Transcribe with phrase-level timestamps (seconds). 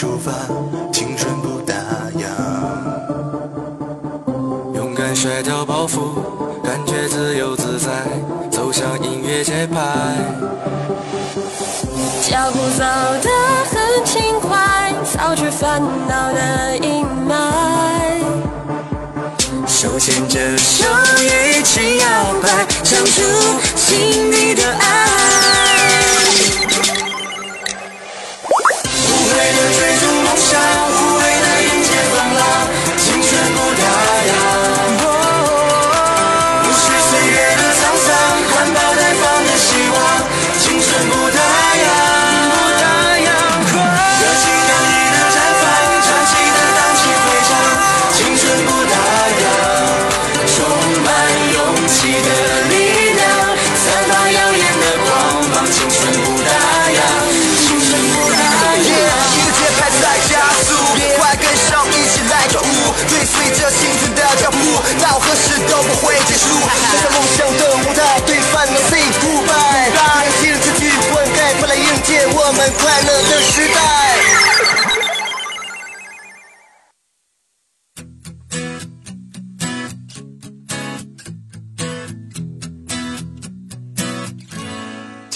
[0.00, 0.32] 出发，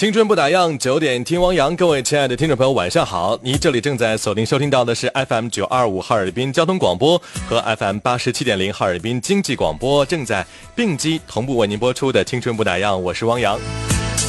[0.05, 1.75] 青春不打烊，九点听汪洋。
[1.75, 3.35] 各位亲爱的听众朋友，晚上好！
[3.41, 10.45] 您这里正在锁定收听到的是 FM 九二五哈尔滨交通广播和 FM 八十七点零哈尔滨经济广播，正在
[10.75, 13.59] 并机同步为您播出的《青春不打烊》，我是汪洋。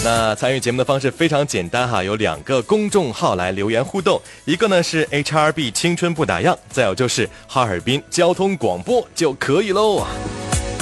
[0.02, 10.06] 那参与节目的方式非常简单哈，有两个公众号来留言互动，一个呢是 HRB 青春不打烊，再有就是哈尔滨交通广播就可以喽。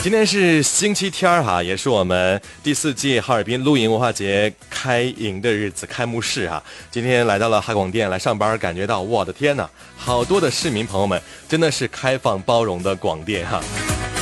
[0.04, 6.62] 今天是星期天儿哈，也是我们第四季哈尔滨露营文化节开营的日子，开幕式哈。
[6.90, 9.66] 今天来到了哈广电来上班，感觉到我的天呐，
[9.96, 13.62] 好多的市民朋友们，真的是开放包容的广电哈。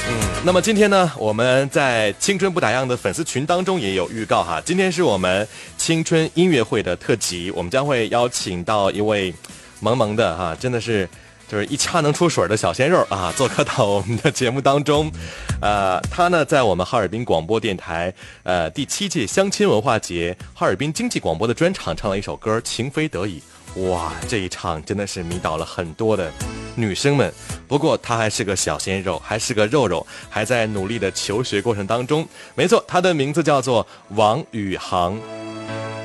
[0.09, 4.63] 嗯，那么今天呢，我们在青春不打烊的粉丝群当中也有预告哈。
[4.65, 9.35] 今天是我们青春音乐会的特辑，我们将会邀请到一位
[9.81, 11.09] 萌萌的哈，真的是。
[11.53, 15.13] 就是一掐能出水的小鲜肉啊， 做客到我们的节目当中，
[15.61, 18.11] 呃，他呢在我们哈尔滨广播电台
[18.43, 23.43] 呃第七届相亲文化节哈尔滨经济广播的专场唱了一首歌《情非得已》，
[23.83, 26.33] 哇，这一唱真的是迷倒了很多的
[26.75, 27.31] 女生们。
[27.69, 32.27] 不过他还是个小鲜肉，还是个肉肉，还在努力的求学过程当中。
[32.55, 35.21] 没错，他的名字叫做王宇航。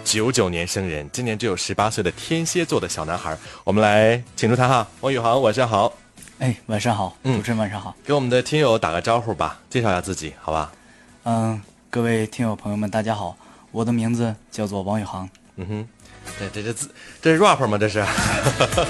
[0.03, 5.91] 九九年生人，今年只有十八岁的天蝎座的小男孩，我们来请出他哈，王宇航，晚上好，
[6.40, 10.72] 哎，晚上好，主持人晚上好，给我们的听友打个招呼吧，介绍一下自己，好吧？
[11.23, 13.35] 嗯，各位听友朋友们，大家好，
[13.72, 15.88] 我的名字叫做王宇航，嗯哼，
[16.40, 16.90] 这这这字
[17.22, 17.78] 这是 rap 吗？
[17.78, 18.06] 这是，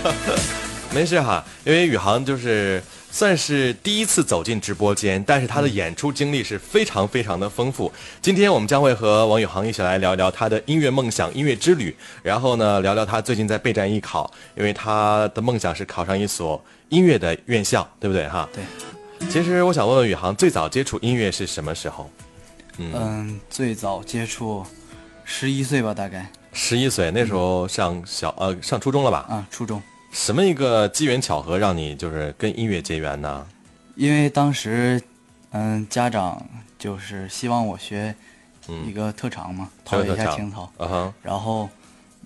[0.93, 7.91] 没事哈，因为宇航就是算是第一次走进直播间，但是他的演出经历是非常非常的丰富。
[8.21, 18.47] 今天我们将会和王宇航一起来聊聊他的音乐梦想、音乐之旅，然后呢，聊聊他最近在备战艺考，因为他的梦想是考上一所音乐的院校，对不对哈？
[18.53, 18.63] 对。
[19.29, 22.09] 其实我想问问宇航，最早接触音乐是什么时候？
[22.77, 24.63] 嗯，最早接触
[25.23, 29.25] 十一岁吧，大概十一岁，那时候上小呃上初中了吧？
[29.27, 29.81] 啊，初中。
[30.17, 33.45] 什么一个机缘巧合让你就是跟音乐结缘呢？
[33.95, 34.99] 因为当时，
[35.51, 36.43] 嗯，家长
[36.79, 38.13] 就是希望我学
[38.83, 40.69] 一个特长嘛，陶冶一下情操。
[40.77, 41.13] 嗯哼。
[41.21, 41.69] 然后，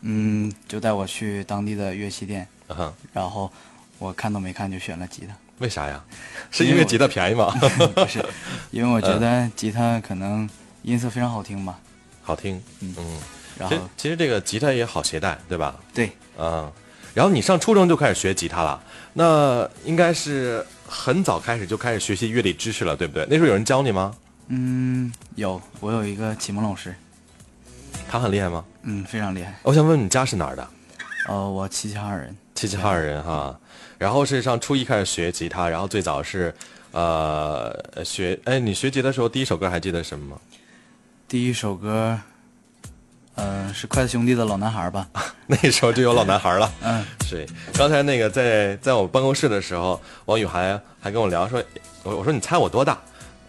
[0.03, 2.47] 嗯，就带我去当地的乐器店。
[2.69, 2.93] 嗯哼。
[3.11, 3.51] 然后
[3.99, 5.35] 我看都没看就选了吉他。
[5.57, 6.01] 为啥呀？
[6.49, 7.53] 是因为吉他便宜吗？
[7.93, 8.23] 不是，
[8.71, 10.49] 因为我觉得吉他可能
[10.83, 11.77] 音色非常好听吧。
[12.23, 12.55] 好听。
[12.79, 13.19] 嗯嗯。
[13.59, 15.77] 然后，其实这个吉他也好携带，对吧？
[15.93, 16.09] 对。
[16.37, 16.71] 啊。
[17.13, 18.81] 然后你上初中就开始学吉他了，
[19.13, 23.25] 那应该是很早开始就开始学习乐理知识了，对不对？
[23.29, 24.15] 那时候有人教你吗？
[24.47, 26.95] 嗯，有，我有一个启蒙老师。
[28.09, 28.63] 他很厉害吗？
[28.83, 29.57] 嗯，非常厉害。
[29.63, 30.67] 我想问你家是哪儿的？
[31.27, 32.35] 呃，我齐齐哈尔人。
[32.55, 33.57] 齐齐哈尔人哈，
[33.97, 36.53] 然后是上初一开始学吉他，然后最早是
[36.91, 37.73] 呃
[38.03, 40.37] 学，哎，你学吉他的时候第一首歌还记得什么吗？
[41.27, 42.19] 第一首歌。
[43.35, 45.07] 嗯，是筷子兄弟的老男孩吧？
[45.47, 46.71] 那时候就有老男孩了。
[46.83, 47.47] 嗯，是。
[47.73, 51.63] 刚才那个在在我办公室的时候，王宇涵还跟我聊说，
[52.03, 52.97] 我我说你猜我多大？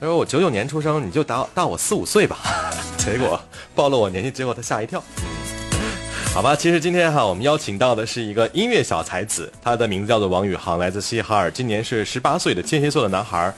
[0.01, 2.39] 他说我九九年出生，你就大大我四五岁吧。
[2.97, 3.41] 结果
[3.75, 5.03] 暴露我年纪，结果他吓一跳。
[6.33, 13.53] 好吧，其实今天哈，我们邀请到的是一个音乐小才子，他的名字叫做王宇航，来自西哈尔，今年是十八岁的天蝎座的男孩。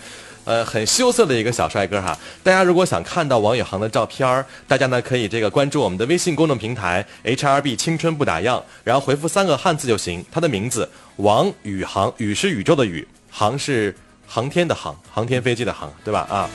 [0.44, 2.17] 呃，很羞涩的一个小帅哥哈。
[2.43, 10.25] 大家如果想看到王宇航的照片儿，大家呢可以这个关注我们的微信公众平台 HRB 青春不打烊，然后回复三个汉字就行。
[10.31, 13.94] 他的名字王宇航，宇是宇宙的宇，航是
[14.26, 16.26] 航天的航，航天飞机的航，对吧？
[16.31, 16.49] 啊。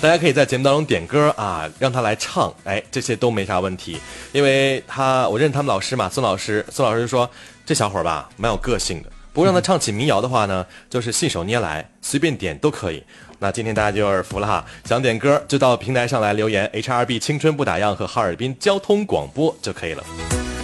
[0.00, 3.98] 大家可以在节目当中点歌啊，让他来唱，哎，这些都没啥问题，
[4.30, 7.28] 因为他我认他们老师嘛，宋老师，宋老师就说
[7.66, 13.00] 这小伙儿吧，蛮有个性的，不过让他唱起民谣的话呢，就是信手拈来，随便点都可以。
[13.38, 20.02] 那今天大家就耳福了哈，想点歌就到平台上来留言，HRB 青春不打烊和哈尔滨交通广播就可以了。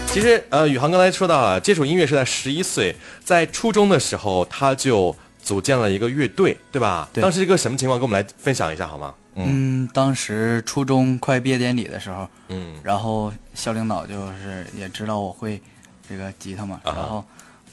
[0.08, 7.08] 其实呃，宇航刚才说到了，接触音乐是在十一岁，在初中的时候他就组建了一个乐队，对吧？
[7.12, 9.14] 对当时一个什么情况，跟我们来分享一下好吗？
[9.36, 15.62] 嗯，当时初中快毕业典礼的时候，嗯然后校领导就是也知道我会
[16.08, 17.24] 这个吉他嘛，啊然后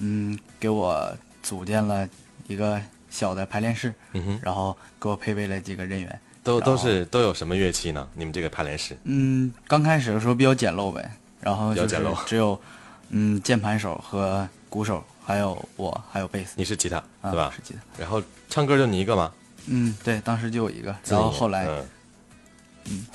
[0.01, 2.07] 嗯给我组建了
[2.47, 6.19] 一个小的排练室，嗯哼，然后给我配备了几个人员。
[6.43, 8.07] 都都是都有什么乐器呢？
[8.15, 8.97] 你们这个排练室？
[9.03, 12.59] 嗯，刚开始的时候比较简陋呗，然后就是比较简陋只有
[13.09, 17.61] 嗯键盘手和鼓手，还有我，还有贝斯，你是吉他啊对吧是？
[17.61, 18.01] 吉他。
[18.01, 18.19] 然后
[18.49, 19.31] 唱歌就你一个吗？
[19.67, 21.67] 嗯，对，当时就有一个，然后后来
[22.85, 23.05] 嗯，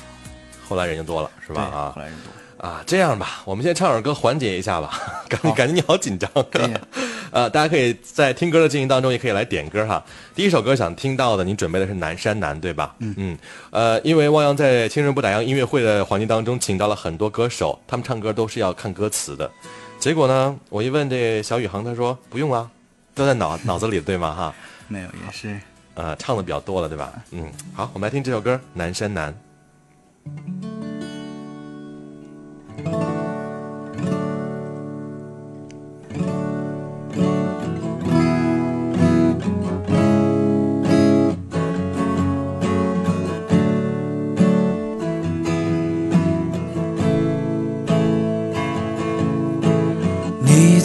[0.69, 1.63] 后来人就多了是是吧？
[1.63, 2.33] 啊后来人多。
[2.59, 5.25] 啊，这样吧，我们先唱首歌缓解一下吧。
[5.29, 6.31] 感觉感觉你好紧张。
[7.33, 10.03] 呃，大家可以在听歌的进行当中，也可以来点歌哈。
[10.35, 12.95] 第一首歌想听到的，你准备的是《南山南》，对吧？
[13.01, 13.39] 嗯嗯。
[13.71, 19.51] 呃，因为汪洋在《青春不打烊》音乐会的环境当中，请到了很多歌手，他们唱歌都是要看歌词的。
[19.99, 22.71] 结果呢，我一问这小宇航，他说不用啊，
[23.15, 24.35] 都在脑 脑子里，对吗？
[24.35, 24.55] 哈，
[24.89, 25.61] 没有，也是
[25.95, 27.13] 呃，唱的比较多了，对吧？
[27.33, 29.35] 嗯，好，我们来听这首歌《南山南》。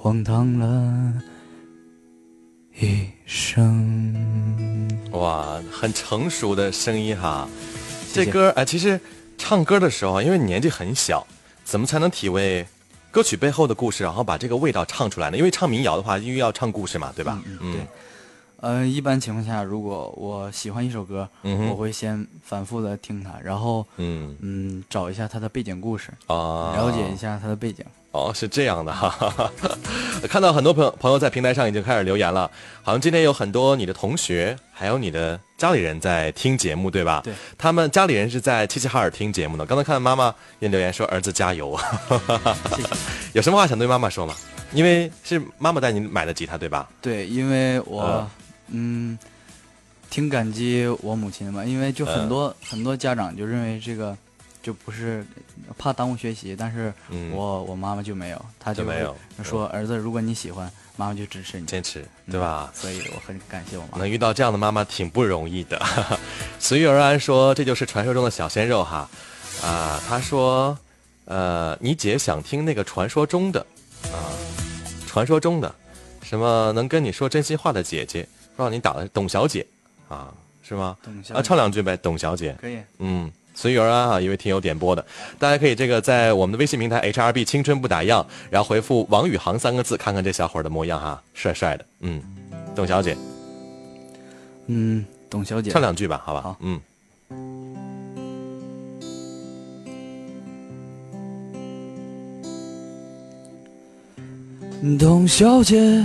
[0.00, 1.12] 荒唐了
[2.78, 4.88] 一生。
[5.10, 7.48] 哇，很成熟的声音哈。
[8.12, 9.00] 这歌哎、其实
[9.36, 11.26] 唱歌的时候啊，因为你年纪很小，
[11.64, 12.64] 怎么才能体味
[13.10, 15.36] 歌曲背后的故事，然后把这个味道唱出来呢？
[15.36, 17.42] 因为唱民谣的话，因为要唱故事嘛，对吧？
[17.60, 17.80] 嗯对，
[18.60, 27.84] 呃，一般情况下，如果我喜欢一首歌，嗯我会先反复的听它，然后嗯嗯找一下它的背景故事，啊，了解一下它的背景。
[28.10, 29.50] 哦，是这样的哈，哈哈。
[30.28, 32.50] 看到很多朋友朋友在平台上已经开始留言了，
[32.82, 37.20] 好像今天有很多你的同学，还有你的家里人在听节目，对吧？
[37.22, 39.64] 对，他们家里人是在齐齐哈尔听节目的。
[39.64, 41.78] 刚才看到妈妈也留言说儿子加油，
[42.74, 42.88] 谢谢。
[43.34, 44.34] 有什么话想对妈妈说吗？
[44.72, 46.88] 因为是妈妈带你买的吉他，对吧？
[47.00, 48.30] 对，因为我啊
[48.70, 49.18] 嗯
[50.10, 54.16] 挺感激我母亲的嘛，因为就很多、很多家长就认为这个
[54.62, 55.24] 就不是
[55.76, 62.70] 怕耽误学习，但是嗯我、我妈妈就没有，她就就没有说儿子，如果你喜欢，妈妈就支持你，坚持，对吧？
[62.74, 63.98] 所以我很感谢我妈。
[63.98, 65.80] 能遇到这样的妈妈挺不容易的。
[66.58, 69.08] 随遇而安说，这就是传说中的小鲜肉哈。
[69.62, 70.78] 啊，他说，
[71.26, 73.60] 呃，你姐想听那个传说中的
[74.04, 74.30] 啊，
[75.06, 75.74] 传说中的
[76.22, 78.26] 什么能跟你说真心话的姐姐，
[78.58, 79.64] 不知道你打的是董小姐
[80.08, 80.96] 啊，是吗？
[81.00, 82.56] 啊，董小姐唱两句呗，董小姐。
[82.60, 85.06] 可以，嗯，随遇而安啊，一位听友点播的，
[85.38, 91.86] 大家可以这个在我们的微信平台 HRB 青春不打烊，然后回复王宇航三个字，看看这小伙的模样哈，帅帅的。
[92.00, 92.20] 嗯，
[92.74, 93.16] 董小姐，
[94.66, 96.40] 嗯，董小姐唱两句吧，好吧？
[96.40, 96.80] 好嗯。
[104.98, 106.04] 董小姐，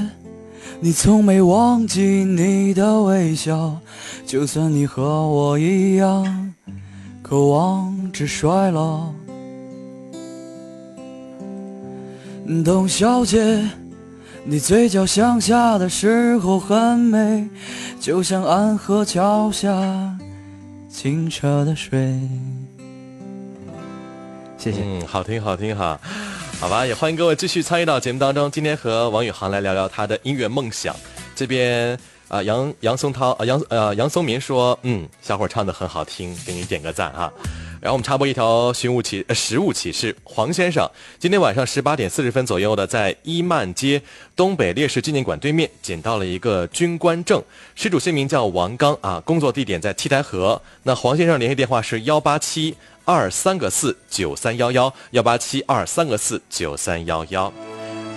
[0.80, 3.78] 你从没忘记你的微笑，
[4.26, 6.54] 就算你和我一样
[7.22, 9.12] 渴望着衰老。
[12.66, 13.66] 董小姐，
[14.44, 17.48] 你嘴角向下的时候很美，
[18.00, 19.72] 就像安河桥下
[20.90, 22.20] 清澈的水。
[24.58, 24.82] 谢谢。
[24.84, 26.00] 嗯，好听好听哈，
[26.64, 28.50] 好吧，也欢迎各位继续参与到节目当中。
[28.50, 30.96] 今天和王宇航来聊聊他的音乐梦想。
[31.36, 37.30] 这边啊、杨杨松涛啊、杨呃杨松民说，嗯，小伙儿唱的很好听，给你点个赞啊。
[37.84, 44.02] 然后我们插播一条寻物启呃实物启事，黄先生今天晚上十八点四十分左右的，在伊曼街
[44.38, 47.44] 东北烈士纪念馆对面捡到了一个军官证，
[47.76, 50.62] 失主姓名叫王刚啊，工作地点在七台河。
[50.84, 52.74] 那黄先生联系电话是幺八七
[53.04, 57.52] 二三个四九三幺幺幺八七二三个四九三幺幺。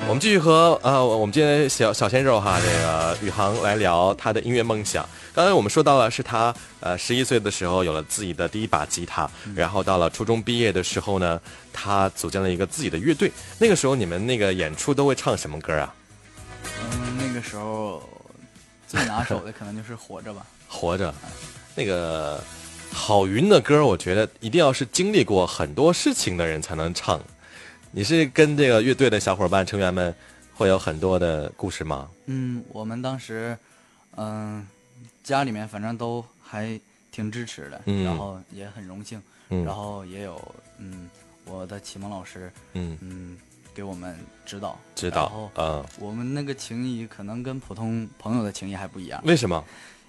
[0.02, 5.06] 我们继续和呃，我们今天小小鲜肉哈，这个宇航来聊他的音乐梦想。
[5.34, 11.40] 刚才我们说到了，是他呃十一岁的时候有了自己的第一把吉他，然后到了初中毕业的时候呢，
[11.72, 13.30] 他组建了一个自己的乐队。
[13.58, 15.94] 那个时候你们那个演出都会唱什么歌啊？
[16.64, 18.02] 嗯，那个时候
[18.86, 20.46] 最拿手的可能就是《活着》吧。
[20.68, 21.12] 活着，
[21.74, 22.40] 那个
[22.92, 27.20] 郝云的歌，我觉得一定要是经历过很多事情的人才能唱。
[27.96, 30.14] 你是跟这个乐队的小伙伴成员们
[30.54, 32.10] 会有很多的故事吗？
[32.26, 33.56] 嗯，我们当时，
[34.16, 34.68] 嗯、
[35.24, 36.78] 家里面反正都还
[37.10, 40.38] 挺支持的，嗯然后也很荣幸，嗯然后也有
[40.76, 41.08] 嗯
[41.46, 43.38] 我的启蒙老师，嗯，嗯
[43.74, 49.64] 给我们指导，指导嗯，我们那个情谊可能跟普通朋友的情谊还不一样，为什么？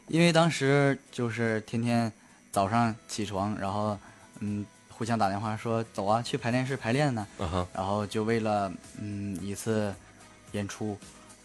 [0.10, 2.12] 因为当时就是天天
[2.52, 3.98] 早上起床，然后
[4.42, 4.66] 嗯
[4.98, 7.28] 互相打电话说走啊去排练室排练呢，
[7.72, 9.94] 然后就为了嗯一次
[10.54, 10.98] 演出，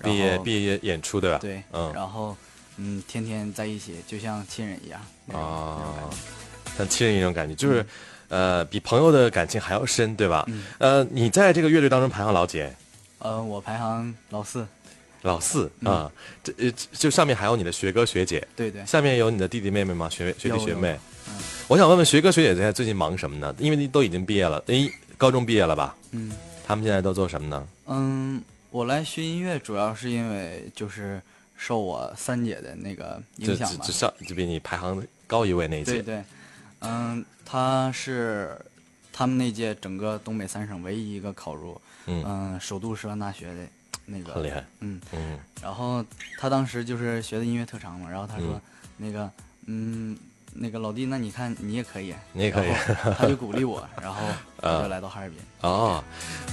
[0.03, 1.39] 毕业毕业演出对吧？
[1.39, 2.35] 对，嗯然后
[2.79, 6.11] 嗯天天在一起，就像亲人一样那种那种感啊。，
[6.79, 7.85] 像亲人一种感觉，就是，
[8.29, 10.45] 呃，比朋友的感情还要深，对吧？
[10.49, 12.67] 嗯呃，你在这个乐队当中排行老几？
[13.19, 14.67] 呃，我排行老四，
[15.21, 20.09] 老四嗯啊，这呃就上面还有你的学哥学姐，对对，下面有你的弟弟妹妹吗？
[20.09, 21.12] 学学弟学妹嗯。
[21.69, 23.55] 我想问问学哥学姐现在最近忙什么呢？
[23.59, 25.97] 因为都已经毕业了，诶，高中毕业了吧？
[26.11, 26.33] 嗯
[26.67, 27.67] 他们现在都做什么呢？
[27.87, 31.21] 嗯，我来学音乐主要是因为就是
[31.57, 35.95] 受我三姐的那个影响吧就就，上就比你排行高一位那一届。
[35.95, 36.25] 对对，
[36.81, 38.57] 嗯，她是
[39.13, 43.67] 他们那届整个东北三省唯一一个考入嗯，嗯首都师范大学的
[44.07, 44.65] 那个，很厉害。
[44.81, 46.05] 嗯，嗯然后
[46.39, 48.61] 她当时就是学的音乐特长嘛，然后她说、嗯
[48.99, 49.29] 那个
[49.67, 50.17] 嗯
[50.55, 52.69] 那个老弟，那你看你也可以，你也可以
[53.19, 54.21] 他就鼓励我， 然后
[54.83, 55.39] 就来到哈尔滨。
[55.63, 56.03] 哦，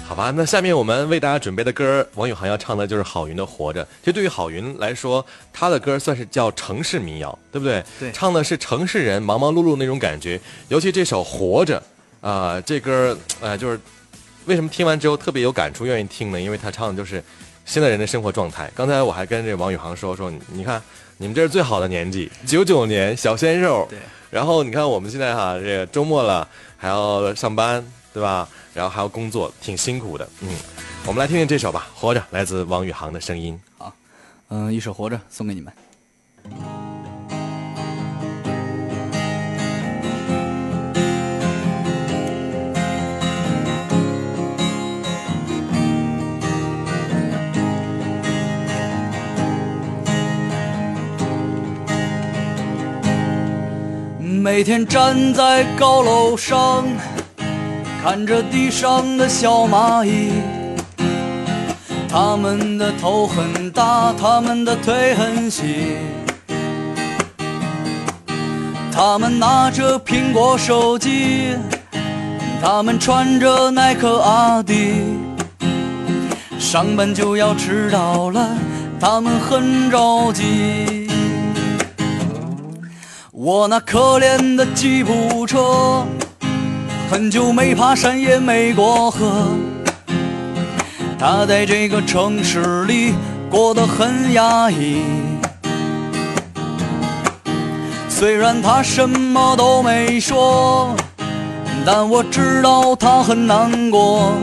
[0.08, 3.84] 好吧，那下面我们为大家准备的歌，王宇航要唱的就是郝云的《活着》。
[4.00, 7.84] 其实对于郝云来说，他的歌算是叫城市民谣，对不对？
[8.00, 10.40] 对唱的是城市人忙忙碌碌那种感觉。
[10.70, 11.82] 尤其这首《活着》
[12.28, 13.80] 啊、这歌呃，就是
[14.46, 16.40] 为什么听完之后特别有感触，愿意听呢？
[16.40, 17.24] 因为他唱的就是
[17.66, 18.72] 现在人的生活状态。
[18.74, 20.82] 刚才我还跟这王宇航说说，你你看
[21.22, 24.00] 你们这是最好的年纪，九九年小鲜肉，对，
[24.32, 26.48] 然后你看我们现在哈，这个周末了
[26.78, 28.48] 还要上班，对吧？
[28.74, 30.26] 然后还要工作，挺辛苦的。
[30.40, 30.50] 嗯，
[31.06, 33.60] 我们来听听这首吧，《活着》，来自王宇航的声音。
[33.78, 33.94] 好
[34.48, 35.74] 嗯，一首《活着》送给你们。
[54.40, 56.86] 每天站在高楼上，
[58.02, 60.32] 看着地上的小蚂蚁。
[62.08, 65.98] 他们的头很大，他们的腿很细，
[68.94, 71.58] 他们拿着苹果手机，
[72.62, 75.04] 他们穿着耐克、阿迪，
[76.58, 78.50] 上班就要迟到了，
[79.02, 80.99] 他们很着急。
[83.42, 86.06] 我那可怜的吉普车，
[87.10, 89.32] 很久没爬山也没过河，
[91.18, 93.14] 他在这个城市里
[93.50, 95.04] 过得很压抑。
[98.10, 100.94] 虽然他什么都没说，
[101.86, 104.34] 但我知道他很难过。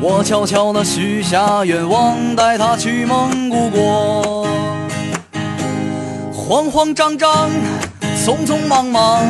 [0.00, 4.45] 我悄悄地许下愿望，带他去蒙古国。
[6.48, 7.50] 慌慌张张，
[8.24, 9.20] 匆匆忙忙，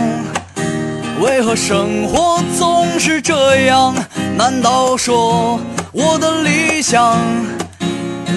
[1.18, 3.94] 为何生活总是这样？
[4.36, 5.58] 难道说
[5.92, 7.16] 我的理想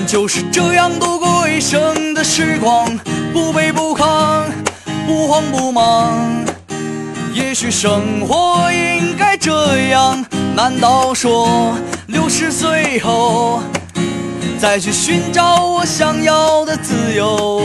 [0.08, 2.86] 就是这样度过一生的时光？
[3.34, 4.46] 不卑不亢，
[5.06, 6.14] 不慌不忙。
[7.34, 10.24] 也许生活应该这样，
[10.56, 11.76] 难道说
[12.08, 13.62] 六十岁后
[14.58, 17.62] 再去寻找我想要的自由？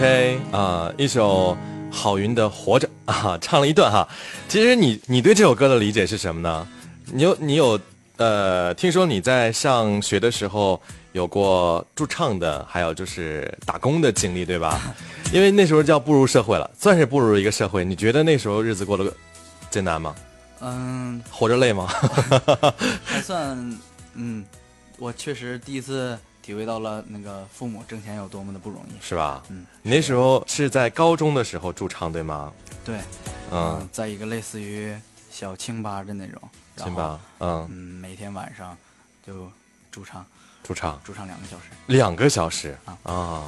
[0.00, 1.54] OK 啊、一首
[1.92, 4.08] 郝云的《活着》啊，唱了一段哈。
[4.48, 6.66] 其实你你对这首歌的理解是什么呢？
[7.12, 7.78] 你有你有
[8.16, 10.80] 呃，听说你在上学的时候
[11.12, 14.80] 有过驻唱的，还有就是打工的经历，对吧？
[15.34, 17.84] 因为那时候叫步入社会了，算是步入一个社会。
[17.84, 19.14] 你觉得那时候日子过得
[19.68, 20.14] 艰难吗？
[20.62, 21.86] 嗯，活着累吗？
[23.04, 23.78] 还算，
[24.14, 24.42] 嗯，
[24.98, 26.18] 我确实第一次
[26.50, 28.92] 体会到了那个父母挣钱有多么的不容易。
[29.00, 29.40] 是吧？
[29.50, 32.52] 嗯，你那时候是在高中的时候驻唱，对吗？
[32.84, 32.98] 对，
[33.52, 34.92] 嗯，在一个类似于
[35.30, 36.42] 小清吧的那种，
[36.74, 38.76] 然后行吧，嗯，嗯，每天晚上
[39.24, 39.48] 就
[39.92, 40.26] 驻唱，
[40.64, 41.66] 驻唱驻唱两个小时。
[41.86, 43.44] 两个小时啊啊！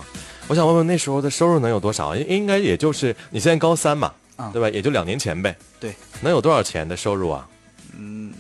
[0.47, 2.15] 我想问问那时候的收入能有多少？
[2.15, 4.71] 应应该也就是你现在高三嘛，啊对吧？
[4.71, 7.49] 也就两年前呗，对，能有多少钱的收入啊？
[7.97, 8.33] 嗯，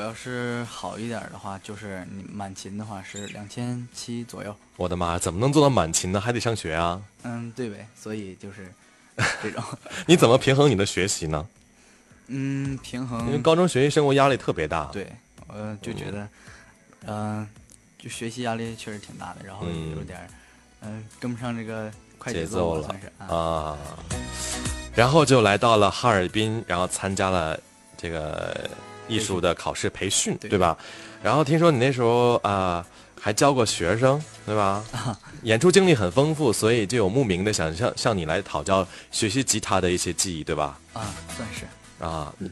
[0.00, 4.56] 果要是好一点的话，就是你满勤的话是两千七左右。
[4.76, 6.18] 我的妈，怎么能做到满勤呢？
[6.18, 7.00] 还得上学啊！
[7.22, 8.72] 嗯，对呗，所以就是
[9.42, 9.62] 这种，
[10.06, 11.46] 你怎么平衡你的学习呢？
[12.28, 13.26] 嗯，平衡。
[13.26, 15.06] 因为高中学习生活压力特别大。，对，
[15.48, 16.28] 我就觉得，
[17.06, 17.46] 嗯、
[17.98, 20.26] 就学习压力确实挺大的，然后嗯有点儿，
[20.80, 22.88] 嗯、跟不上这个快节节奏了。
[23.28, 23.76] 啊，
[24.96, 27.60] 然后就来到了哈尔滨，然后参加了
[27.98, 28.70] 这个
[29.10, 30.76] 艺术的考试培训，对对吧？
[31.22, 32.84] 然后听说你那时候啊、
[33.20, 34.84] 还教过学生，对吧？
[35.42, 40.78] 演出经历很丰富，所以就有慕名的想向向你来讨教学习吉他的一些技艺，对吧？
[40.92, 41.66] 啊，算是，
[42.04, 42.50] 啊，你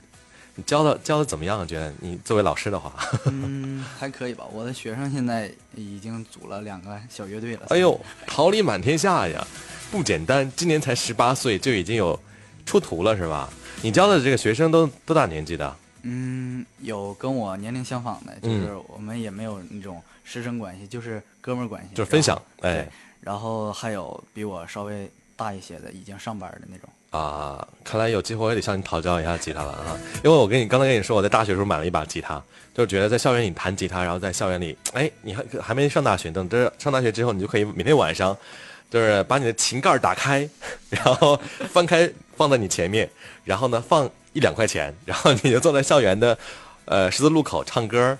[0.54, 1.66] 你教的教的怎么样？
[1.66, 2.92] 觉得你作为老师的话，
[3.26, 4.44] 嗯，还可以吧。
[4.52, 7.62] 我的学生现在已经组了两个小乐队了。
[7.68, 9.46] 哎呦，桃李满天下呀，
[9.90, 10.50] 不简单！
[10.56, 12.18] 今年才十八岁就已经有
[12.66, 13.48] 出徒了，是吧？
[13.80, 15.76] 你教的这个学生都多大年纪的？
[16.10, 22.88] 嗯，有跟我年龄相仿的，嗯就是我们也没有那种师生关系，就是哥们儿关系，就是分享哎对，
[23.20, 26.88] 然后还有比我稍微大一些的，已经上班的那种。
[27.10, 29.98] 啊，看来有机会我也得向你讨教一下吉他了啊！
[30.22, 32.42] 因为我跟你刚才跟你说，我在大学时候买了一把吉他，
[32.74, 38.36] 就是觉得在校园里弹吉他，然后在校园里，哎，你还还没上大学，等这上大学之后，你就可以每天晚上，
[38.90, 40.48] 就是把你的琴盖打开，
[40.88, 41.38] 然后
[41.72, 43.08] 翻开放在你前面，
[43.44, 46.36] 然后呢放一两块钱，然后你就坐在校园的
[46.86, 48.16] 呃十字路口唱歌，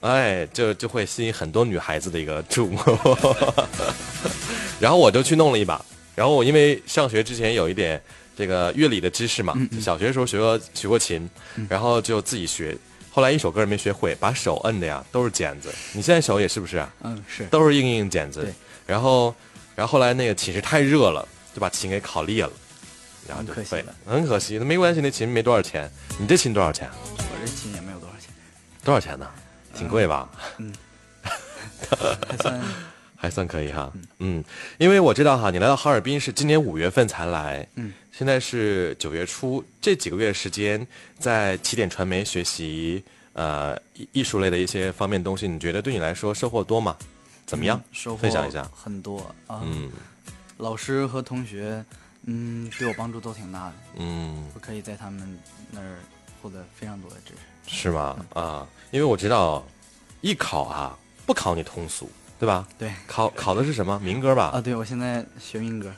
[0.00, 2.80] 哎，就就会吸引很多女孩子的一个注目。
[4.80, 8.02] 然后我就去弄了一把，然后我因为上学之前有一点
[8.36, 11.28] 这个乐理的知识嘛，小学的时候学过学过琴，
[11.68, 12.76] 然后就自己学。
[13.12, 15.68] 后来一首歌也没学会，把手摁的呀都是茧子。
[15.92, 16.94] 你现在手也是不是啊？
[17.02, 17.44] 嗯，是。
[17.46, 18.46] 都是硬硬茧子。
[18.86, 19.34] 然后，
[19.80, 22.52] 然后后来那个琴室太热了，就把琴给烤裂了，
[23.26, 23.94] 然后就废了。
[24.04, 25.90] 很可惜，那没关系，那琴没多少钱。
[26.18, 26.86] 你这琴多少钱？
[27.16, 28.28] 我这琴也没有多少钱，
[28.84, 29.26] 多少钱呢？
[29.74, 30.28] 挺贵吧？
[30.60, 30.70] 嗯
[32.28, 32.60] 还算
[33.16, 34.44] 还算可以哈，嗯，
[34.76, 40.86] 因为我知道哈，你来到哈尔滨是今年五月份才来，嗯，现在是九月初，这几个月时间
[41.18, 46.94] 在起点传媒学习呃艺艺术类的一些方面东西，你觉得对你来说收获多吗？
[47.50, 47.82] 怎么样？
[48.16, 48.62] 分享一下。
[48.72, 49.60] 很多啊。
[49.64, 49.90] 嗯
[50.58, 51.84] 老师和同学，
[52.26, 55.38] 嗯，对我帮助都挺大的，嗯，我可以在他们
[55.72, 55.96] 那儿
[56.40, 57.32] 获得非常多的知
[57.66, 57.74] 识。
[57.76, 58.16] 是吗？
[58.34, 59.64] 啊，因为我知道
[60.20, 62.08] 艺考啊不考你通俗，
[62.38, 62.68] 对吧？
[62.78, 64.50] 对考考的是什么民歌吧？
[64.54, 65.90] 啊，对，我现在学民歌，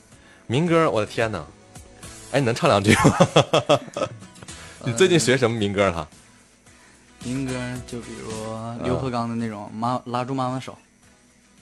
[0.47, 1.45] 民歌，我的天哪！
[2.31, 3.81] 哎，你能唱两句吗？
[4.87, 6.09] 你最近学什么民歌了？
[7.25, 7.53] 民歌
[7.87, 8.31] 就比如
[8.85, 10.79] 刘和刚的那种妈拉住妈妈手，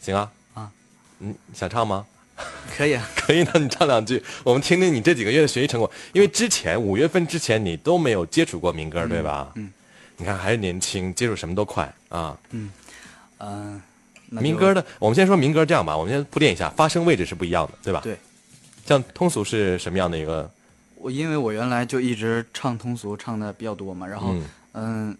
[0.00, 0.70] 行啊啊，
[1.18, 2.06] 你想唱吗？
[2.76, 3.08] 可以啊。
[3.14, 5.90] 可以，那你唱两句，我们听听你这几个月的学习成果。
[6.12, 9.52] 因为之前五月份之前你都没有接触过民歌，对吧？
[9.54, 9.72] 嗯。
[10.16, 12.36] 你看还是年轻，接触什么都快啊。
[12.50, 12.70] 嗯，
[13.38, 13.80] 嗯、
[14.28, 18.00] 民歌的，我们先说民歌这样吧，我们先铺垫一下，发声位置是不一样的，对吧？
[18.02, 18.18] 对。
[18.84, 20.50] 像通俗是什么样的一个？
[20.96, 25.18] 我因为我原来就一直唱通俗唱的比较多嘛，然后嗯嗯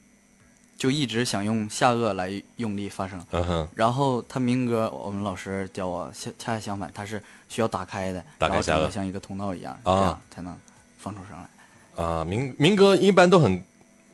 [0.80, 3.22] 就一直想用下颚来用力发声。
[3.32, 10.56] 嗯哼，然后他民歌，我们老师教我恰恰恰相反，它是需要打开的，打开下颚像一个通道一样，啊这样才能
[10.98, 12.02] 放出声来。
[12.02, 13.62] 啊，民民歌一般都很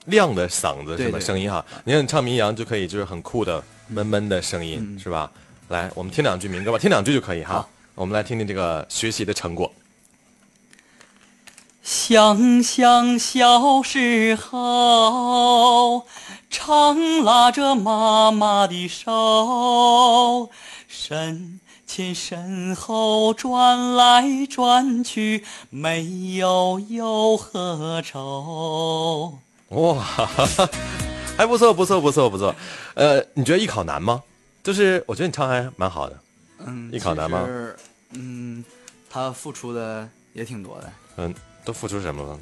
[0.06, 1.20] 亮的嗓子，是吧？
[1.20, 5.30] 声音哈，你看你唱民谣就可以，就是很酷的闷闷的声音，嗯是吧？
[5.68, 7.64] 来，我们听两句民歌吧，听两句就可以哈。
[7.94, 9.72] 我们来听听这个学习的成果。
[11.82, 16.04] 想想小时候，
[16.58, 20.50] 常拉着妈妈的手，
[20.88, 29.38] 身前身后转来转去，没有忧和愁。
[29.68, 30.02] 哇，
[31.36, 32.54] 还不错，不错，不错，不错。
[32.94, 34.22] 呃，你觉得艺考难吗？
[34.62, 36.18] 就是我觉得你唱还蛮好的。
[36.60, 37.46] 嗯，艺考难吗？
[38.12, 38.64] 嗯，
[39.10, 40.90] 他付出的也挺多的。
[41.18, 41.34] 嗯，
[41.66, 42.38] 都付出什么了？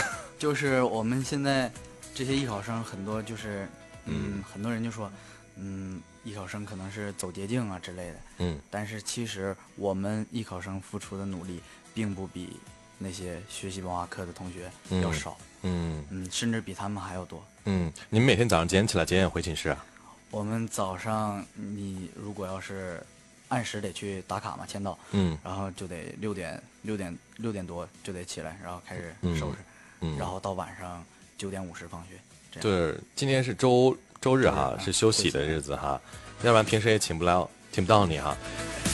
[0.38, 1.70] 就是我们现在
[2.18, 3.68] 这些艺考生很多就是，
[4.06, 5.08] 嗯，很多人就说，
[5.54, 8.16] 嗯，艺考生可能是走捷径啊之类的。
[8.38, 11.60] 嗯但是其实我们艺考生付出的努力，
[11.94, 12.56] 并不比
[12.98, 14.64] 那些学习文化课的同学
[15.00, 17.40] 要嗯少，嗯嗯，甚至比他们还要多。
[17.66, 19.86] 嗯，你们每天早上几点起来，几点回寝室啊？
[20.32, 23.00] 我们早上你如果要是
[23.46, 29.58] 按时得去打卡嘛，签到，嗯然后就得六点六点六点多就得起来，然后开始嗯收拾，
[30.00, 31.04] 嗯，然后到晚上
[31.38, 32.18] 九点五十放学，
[32.50, 32.62] 这样。
[32.64, 35.98] 就是今天是周周日哈，是休息的日子哈，
[36.42, 38.36] 要不然平时也请不了，请不到你哈。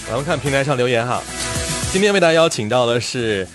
[0.06, 1.22] 咱们看平台上留言哈，
[1.90, 3.48] 今天为大家邀请到的是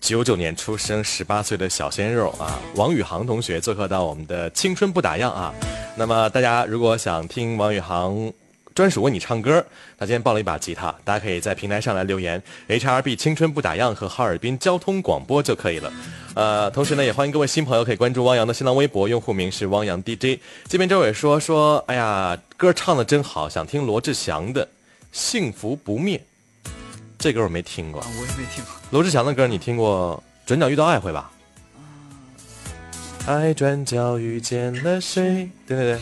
[0.00, 5.52] 九九年出生、十八岁的小鲜肉啊，王宇航同学做客到我们的青春不打烊啊。
[5.96, 8.32] 那么大家如果想听王宇航
[8.76, 9.64] 专属为你唱歌，
[9.98, 15.90] 他今天抱了一把吉他，大家可以在平台上来留言 HRB 青春不打烊和哈尔滨交通广播就可以了。
[16.34, 20.38] 呃，同时呢，也欢迎各位新朋友可以关注汪洋的新浪微博，用户名是汪洋 DJ。
[20.68, 24.66] 这边周伟说说，哎呀，歌唱的真好，想听罗志祥的
[25.10, 26.18] 《幸福不灭》。
[27.18, 28.74] 这歌我没听过啊，，我也没听过。
[28.90, 31.30] 罗志祥的歌你听过《转角遇到爱》会吧？
[33.26, 35.48] 爱转角遇见了谁？
[35.66, 36.00] 对对对。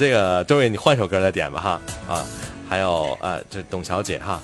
[0.00, 2.24] 你这个周伟，你换首歌来点吧哈啊，
[2.66, 4.40] 还有啊，这董小姐哈，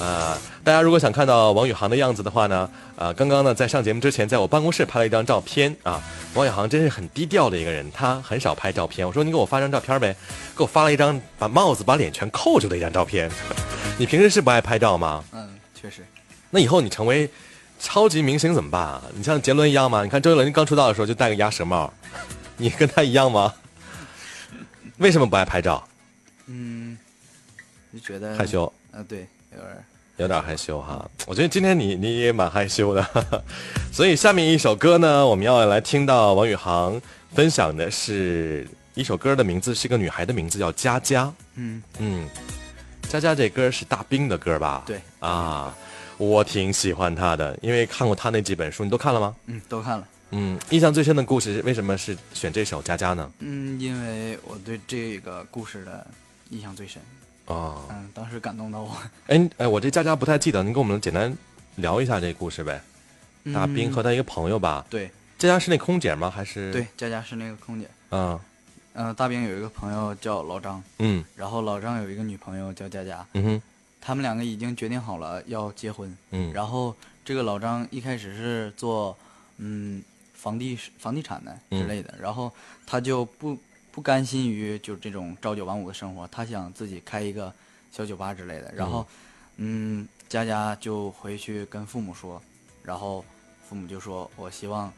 [0.00, 6.00] 啊，大家如果想看到王宇航的样子的话呢，啊，刚刚呢在上节目之前，在我办公室拍了一张照片啊，
[6.34, 9.04] 王宇航真是很低调的一个人，他很少拍照片。
[9.04, 10.14] 我说你给我发张照片呗，
[10.56, 13.28] 给我发了一张把帽子把脸全扣住的一张照片。
[13.96, 15.24] 你平时是不爱拍照吗？
[15.32, 16.06] 嗯，确实。
[16.50, 17.28] 那以后你成为
[17.80, 19.02] 超级明星怎么办啊？
[19.12, 20.04] 你像杰伦一样吗？
[20.04, 21.92] 你看周杰伦刚出道的时候就戴个鸭舌帽，
[22.56, 23.52] 你跟他一样吗？
[24.98, 25.86] 为什么不爱拍照？
[26.46, 26.96] 嗯，
[27.92, 28.46] 就觉得害。
[28.46, 29.84] 羞，啊，对，有点。
[30.16, 31.08] 有点害羞哈。
[31.26, 33.44] 我觉得今天你你也蛮害羞的，
[33.92, 37.00] 所以下面一首歌呢，我们要来听到王宇航
[37.32, 41.32] 分享的是一首歌的名字是一个女孩的名字，叫佳佳。
[41.54, 42.28] 嗯，嗯，
[43.08, 44.82] 佳佳这歌是大兵的歌吧？
[44.84, 45.72] 对啊，
[46.16, 49.36] 我挺喜欢他的，因为看过他那几本书，你都看了吗？
[49.46, 50.08] 嗯，都看了。
[50.30, 53.30] 嗯，印象最深的故事为什么是选这首《佳佳》呢？
[53.38, 56.06] 嗯，因为我对这个故事的
[56.50, 57.00] 印象最深。
[57.46, 58.96] 哦，嗯，当时感动到我。
[59.28, 61.34] 哎哎，我这佳佳不太记得，您给我们简单
[61.76, 62.82] 聊一下这故事呗。
[63.54, 66.30] 大兵和他一个朋友吧，对佳佳是那空姐吗？
[66.30, 67.88] 还是对，佳佳是那个空姐。
[68.10, 68.38] 嗯
[68.92, 73.62] 嗯、大兵有一个朋友叫老张，嗯然后老张有一个女朋友叫佳佳，嗯哼
[74.00, 76.14] 他们两个已经决定好了要结婚。
[76.32, 79.16] 嗯，然后这个老张一开始是做
[79.56, 80.02] 嗯
[80.38, 82.50] 房地房地产的之类的，然后
[82.86, 83.58] 他就不
[83.90, 87.52] 不甘心于就这种朝九晚五的生活，他想自己开一个
[87.90, 88.72] 小酒吧之类的。
[88.72, 89.04] 然后
[89.56, 92.40] 嗯，佳佳就回去跟父母说，
[92.84, 93.24] 然后
[93.68, 94.92] 父母就说我希望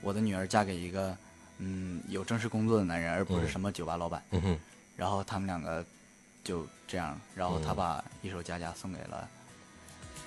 [0.00, 1.16] 我的女儿嫁给一个
[1.58, 4.20] 嗯有正式工作的男人，而不是嗯什么酒吧老板。
[4.96, 5.84] 然后他们两个
[6.42, 9.28] 就这样，然后他嗯把一首佳佳送给了。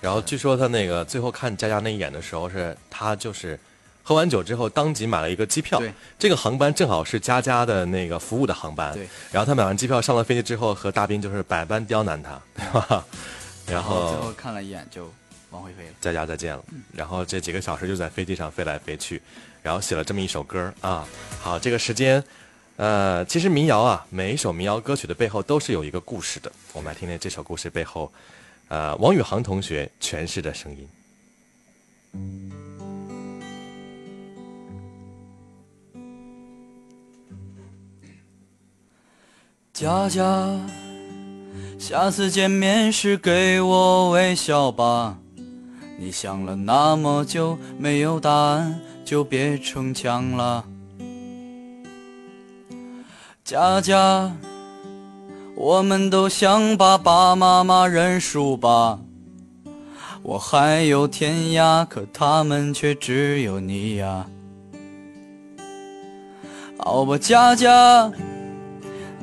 [0.00, 3.60] 然后据说他那个最后看佳佳那一眼的时候，是他就是
[4.06, 13.04] 喝完酒之后当即买了一个机票，对这个航班正好是佳佳的那个服务的航班，对，然后他买完机票上了飞机之后，和大兵就是百般刁难他， 对吧？
[13.66, 15.10] 然然后最后后看了一眼就
[15.50, 15.92] 往回飞了。
[16.02, 16.62] 佳佳再见了。
[16.92, 19.22] 然后这几个小时就在飞机上飞来飞去，
[19.62, 21.08] 然后写了这么一首歌啊。
[21.40, 22.22] 好，这个时间，
[22.76, 26.52] 呃，其实民谣啊，每一首民谣歌曲的背后都是有一个故事的。
[26.74, 28.12] 我们来听听这首故事背后，
[28.68, 32.63] 呃，王宇航同学诠释的声音。
[39.74, 40.56] 佳佳，
[41.80, 45.18] 下次见面时给我微笑吧。
[45.98, 50.64] 你想了那么久没有答案，就别逞强了。
[53.44, 54.30] 佳佳，
[55.56, 59.00] 我们都向爸爸妈妈认输吧。
[60.22, 64.24] 我还有天涯，可他们却只有你呀。
[66.78, 68.12] 好吧，佳佳。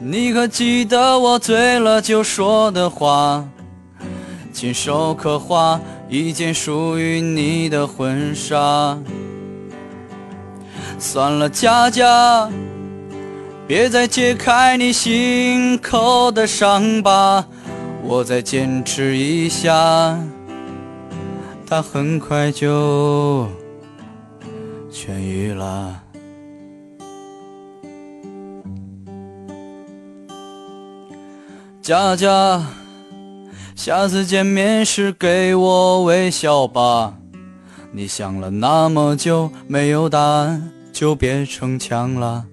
[0.03, 3.47] 你可记得我醉了就说的话？
[4.51, 8.97] 亲手刻画一件属于你的婚纱。
[10.97, 12.49] 算了，佳佳，
[13.67, 17.45] 别再揭开你心口的伤疤，
[18.03, 20.17] 我再坚持一下，
[21.67, 23.47] 它很快就
[24.91, 26.01] 痊愈了。
[31.82, 32.63] 佳佳，
[33.76, 37.15] 下次见面时给我微笑吧。
[37.91, 42.46] 你想了那么久没有答案，就别逞强了。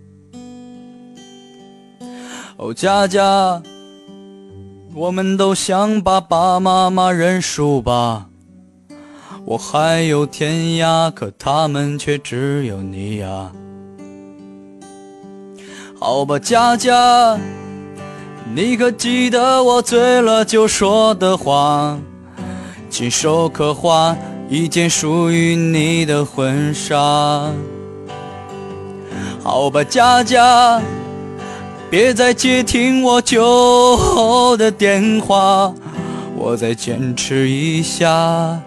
[2.57, 3.63] 哦，佳佳，
[4.95, 8.31] 我们都向爸爸妈妈认输吧。
[9.45, 13.53] 我还有天涯，可他们却只有你呀。
[16.01, 17.39] 好吧，佳佳。
[18.55, 21.99] 你可记得我醉了就说的话？
[22.91, 24.17] 亲手刻画
[24.49, 27.51] 一件属于你的婚纱。
[29.43, 30.81] 好吧，佳佳，
[31.91, 35.73] 别再接听我酒后的电话，
[36.35, 38.59] 我再坚持一下，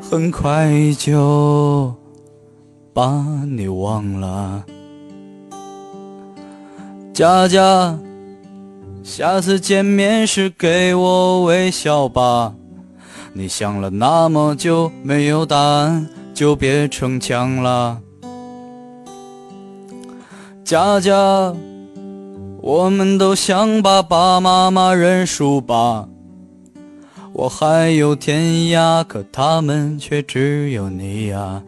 [0.00, 1.92] 很快就
[2.92, 4.62] 把你忘了。
[7.14, 7.98] 佳佳。
[9.08, 12.54] 下次见面时给我微笑吧。
[13.32, 17.98] 你想了那么久没有答案，就别逞强了。
[20.62, 21.56] 佳佳，
[22.60, 26.06] 我们都想爸爸妈妈认输吧。
[27.32, 31.62] 我还有天涯，可他们却只有你呀。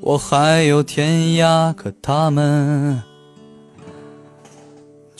[0.00, 3.02] 我还有天涯，可他们。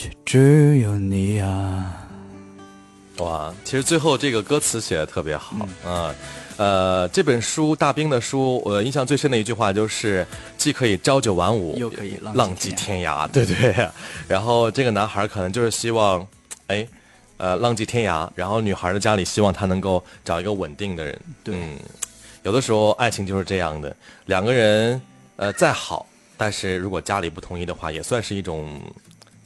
[0.05, 2.07] 却只有你啊！
[3.19, 6.15] 哇，其实最后这个歌词写的特别好啊。
[6.57, 10.27] 呃，这本书大兵的书，我印象最深的一句话就是，
[10.59, 13.27] 既可以朝九晚五，又可以浪迹天涯。
[13.29, 13.75] 对对。
[14.29, 16.25] 然后这个男孩可能就是希望，
[16.67, 16.87] 哎，
[17.39, 18.29] 呃，浪迹天涯。
[18.35, 21.19] 然后女孩的家里希望他能够找一个稳定的人。
[21.43, 21.57] 对。
[22.43, 25.01] 有的时候爱情就是这样的，两个人
[25.37, 28.81] 呃再好，但是如果家里不同意的话，也算是一种。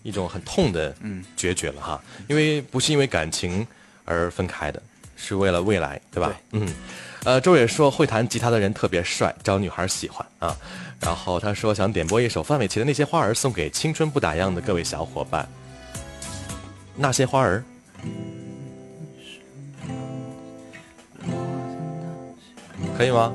[0.08, 0.94] 一种很痛的
[1.36, 3.66] 决绝了哈，因为不是因为感情
[4.06, 4.82] 而分开的，
[5.16, 6.34] 是为了未来，对吧？
[6.52, 6.66] 嗯，
[7.24, 10.56] 呃，周也说会弹吉他的人特别帅，招女孩喜欢啊。
[10.98, 15.46] 然后他说想点播一首范玮琪的那些花儿，送给青春不打烊的各位小伙伴。
[16.96, 17.62] 那些花儿，
[22.96, 23.34] 可以吗？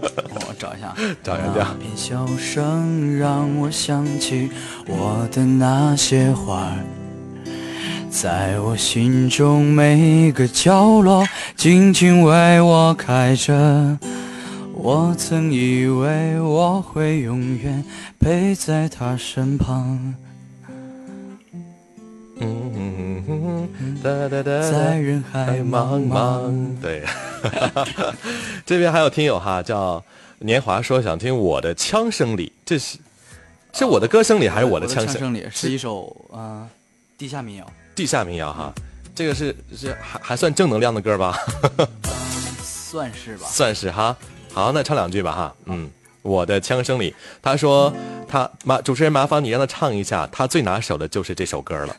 [0.00, 1.52] 我 找一下，找一下。
[1.56, 4.50] 那片笑声让我想起
[4.86, 6.72] 我的那些花
[8.10, 13.98] 在我心中每个角落静静为我开着。
[14.80, 17.84] 我曾以为我会永远
[18.18, 20.14] 陪在他身旁。
[24.02, 26.80] 在人海茫茫。
[26.80, 27.04] 对，
[28.64, 30.02] 这边还有听友哈，叫
[30.38, 32.98] 年华说想听我的枪声里，这是
[33.72, 35.46] 是我的歌声里还是我的枪声里？
[35.50, 36.68] 是一首啊，
[37.16, 37.72] 地下民谣。
[37.94, 38.72] 地下民谣哈，
[39.14, 41.36] 这个是是还还算正能量的歌吧？
[42.62, 43.46] 算是吧。
[43.48, 44.16] 算是哈，
[44.52, 45.90] 好，那唱两句吧哈，嗯。
[46.22, 47.90] 我的枪声里，他说
[48.28, 51.96] 他麻主持人麻烦你让他唱一下，他最拿手的就是这首歌了。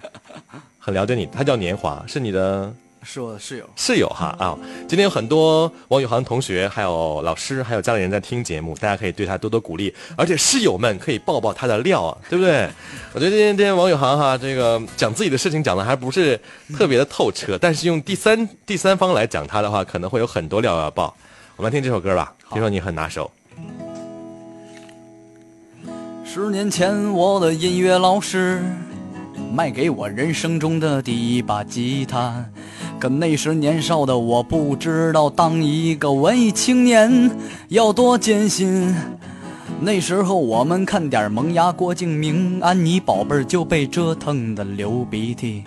[0.90, 2.74] 很了解你，他叫年华，是你的
[3.04, 3.70] 是我的室友。
[3.76, 12.68] 室友哈啊，今天有很多王宇航同学，还有老师，还有家里人在听节目，大家可以对他多多鼓励，而且室友们可以爆爆他的料啊， 对不对？
[13.14, 16.40] 我觉得今天今天王宇航哈，这个讲自己的事情讲的还不是
[16.76, 21.16] 特别的透彻，但是用第三第三方来讲他的话，可能会有很多料要爆。
[21.56, 23.30] 我们来听这首歌吧，听说你很拿手。
[26.26, 28.62] 十年前，我的音乐老师
[29.52, 32.46] 卖给我人生中的第一把吉他，
[33.00, 37.32] 可那时年少的我不知道当一个文艺青年
[37.70, 38.96] 要多艰辛。
[39.82, 45.64] 那时候我们看点萌芽、郭敬明、安妮宝贝儿就被折腾的流鼻涕。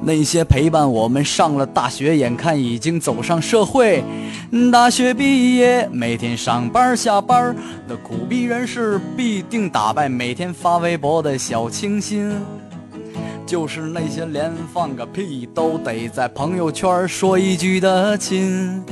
[0.00, 4.02] 那些陪伴我们上了大学，眼看已经走上社会，
[4.72, 7.54] 大学毕业，每天上班下班，
[7.86, 12.32] 那苦逼人士必定打败每天发微博的小清新。
[13.44, 18.84] 就是那些连放个屁都得在朋友圈说一句的亲，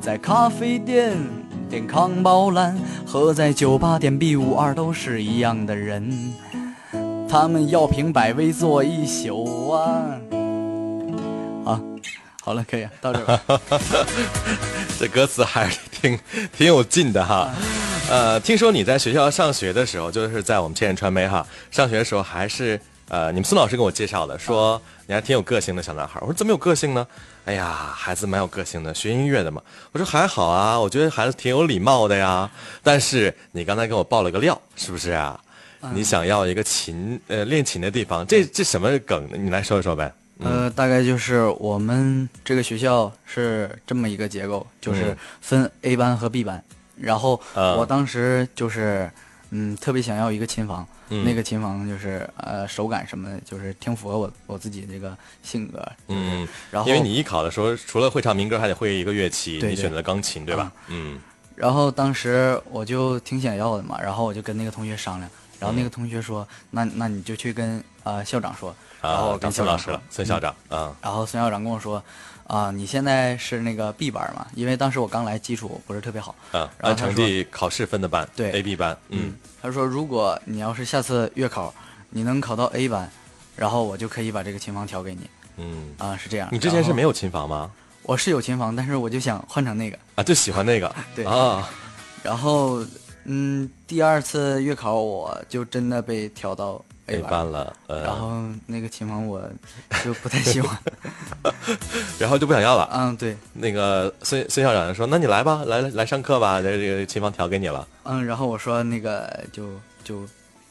[0.00, 1.16] 在咖啡店
[1.70, 6.34] 点康宝蓝和在酒吧点 B 五二都是一样的人，
[7.28, 10.02] 他们要凭百威坐一宿啊！
[11.64, 11.80] 啊，
[12.42, 13.60] 好了，可以到这儿吧。
[14.98, 16.18] 这歌词还是挺
[16.56, 17.50] 挺有劲的哈。
[18.10, 26.18] 呃，听说你在学校上学的时候，就是在我们千人传媒哈，上学的时候还是呃，你们孙老师跟我介绍的，说你还挺有个性的小男孩。
[26.20, 27.06] 我说怎么有个性呢？
[27.44, 29.62] 哎呀，孩子蛮有个性的，学音乐的嘛。
[29.92, 32.50] 我说还好啊，我觉得孩子挺有礼貌的呀。
[32.82, 35.38] 但是你刚才给我爆了个料，是不是啊？
[35.94, 39.28] 你想要一个琴呃练琴的地方，这这什么梗？
[39.32, 40.12] 你来说一说呗。
[40.38, 46.62] 呃，大概就是我们这个学校是这么一个结构，就是嗯分 A 班和 B 班。
[46.96, 49.10] 然后嗯我当时就是，
[49.50, 55.86] 嗯，特别想要一个琴房，嗯那个琴房就是呃手感什么的，就是挺符合我我自己这个性格。
[56.08, 60.64] 嗯，然后因为你艺考的时候，除了会唱民歌，还得会一个乐器，对对你选择钢琴，对吧？
[60.64, 61.20] 啊嗯
[61.54, 72.02] 然后当时我就挺想要的嘛，然后我就跟那个同学商量，然后那个同学说，那那你就去跟呃校长说，然后跟孙老师了，，孙校长啊，然后孙校长跟我说，
[72.46, 74.46] 啊、你现在是那个 B 班嘛？
[74.54, 76.34] 因为当时我刚来，基础不是特别好。
[76.52, 81.74] 啊，然后成绩考试分的班，对，A B 班，嗯，他说如果你要是下次月考，
[82.10, 83.10] 你能考到 A 班，
[83.56, 85.28] 然后我就可以把这个琴房调给你。
[85.56, 86.48] 嗯，啊、是这样。
[86.52, 87.02] 你之前是没？
[87.02, 87.70] 有琴房吗？
[88.04, 89.98] 我是有琴房，但是我就想换成那个。
[90.14, 91.68] 啊，就喜欢那个， 对啊，
[92.22, 92.84] 然后，
[93.24, 96.84] 嗯，第二次月考我就真的被调到
[97.16, 99.42] A A 班了，呃，然后那个琴房我
[100.04, 100.78] 就不太喜欢。
[102.18, 102.88] 然后就不想要了。
[102.92, 107.86] 嗯，对，那个孙孙校长就说：“那你来吧，来来上课吧，这这个琴房调给你了。
[108.04, 109.68] 嗯，然后我说那个就
[110.04, 110.26] 就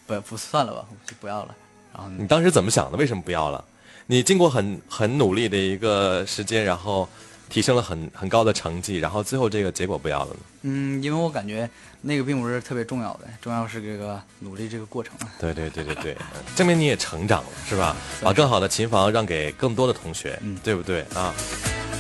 [0.08, 1.56] 不不算了吧，我就不要了。
[1.94, 2.98] 然后你当时怎么想的？
[2.98, 3.64] 为什么不要了？
[4.08, 7.08] 你经过很很努力的一个时间，然后
[7.52, 10.40] 提升了很很高的成绩，然后最后这个结果不要了呢？
[10.62, 11.70] 嗯，因为我感觉
[12.02, 15.14] 那个并不是特别重要的，重要是这个努力这个过程。
[15.38, 17.96] 对对对对对，呃证明你也成长了，是吧？
[18.22, 21.34] 把更好的琴房让给更多的同学，嗯对不对啊？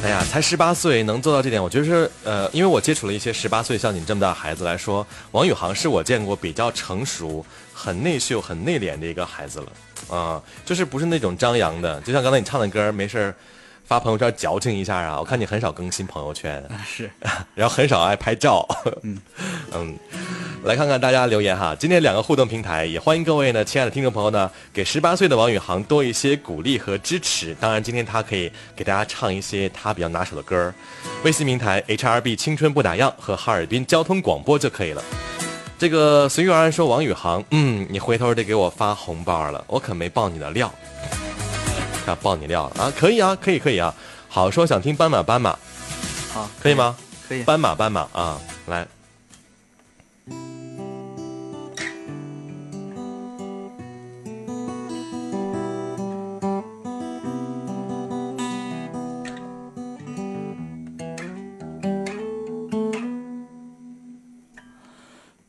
[0.03, 13.35] 哎呀，才十八岁能做到这点，我觉得是呃，因为我接触了一些十八岁像你这么大的孩子来说，王宇航是我见过比较成熟、很内秀、很内敛的一个孩子了，啊、就是不是那种张扬的，就像刚才你唱的歌，没事儿
[13.91, 17.11] 发朋友圈矫情一下啊，我看你很少更新朋友圈，是，
[17.53, 18.65] 然后很少爱拍照。
[19.03, 19.19] 嗯
[19.75, 19.99] 嗯，
[20.63, 21.75] 来看看大家留言哈。
[21.77, 27.53] 今天两个互动平台，也欢迎各位呢，亲爱的听众朋友呢，给十八岁的王宇航多一些鼓励和支持。
[27.55, 30.73] 当然，今天他可以给大家唱一些他比较拿手的歌儿。
[31.25, 35.03] 微信平台 HRB 青春不打烊和哈尔滨交通广播就可以了。
[35.77, 40.73] 这个随遇而安说王宇航，嗯，你回头得给我发红包了，我可没爆你的料。
[42.11, 42.93] 啊，爆你料了啊？
[42.97, 43.93] 可以啊，可以可以啊。
[44.27, 45.57] 好说想听斑马斑马，
[46.33, 46.95] 好，可以吗？
[47.27, 47.43] 可以。
[47.43, 48.87] 斑马斑马啊，来。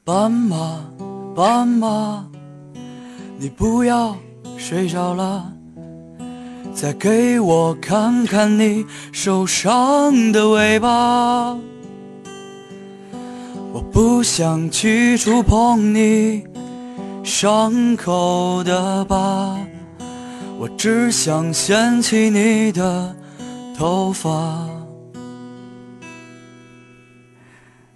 [0.04, 0.84] 斑马，
[1.34, 2.26] 斑马，
[3.38, 4.16] 你不要
[4.58, 5.52] 睡着了，
[6.74, 11.56] 再给我看看你受伤的尾巴。
[13.72, 16.44] 我不想去触碰你
[17.24, 19.56] 伤口的疤，
[20.58, 23.14] 我只想掀起你的
[23.76, 24.68] 头发。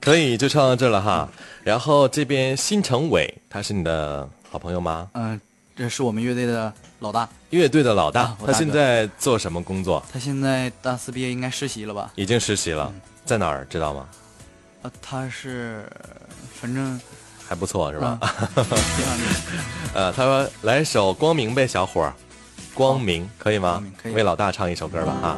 [0.00, 1.28] 可以，就唱到这了哈。
[1.64, 5.10] 然后这边新成伟，他是你的好朋友吗？
[5.14, 5.40] 嗯、
[5.76, 10.02] 这是我们乐队的老大，乐队的老大他现在做什么工作？
[10.10, 12.10] 他现在大四毕业应该实习了吧？
[12.14, 12.90] 已经实习了，
[13.26, 14.08] 在哪儿知道吗？
[14.82, 15.86] 啊，他是
[16.58, 16.98] 反正
[17.46, 18.18] 还不错是吧？
[19.92, 22.14] 呃，他说来首《光明》呗，小伙儿，
[22.74, 25.36] 《光明》可以吗为老大唱一首歌吧哈。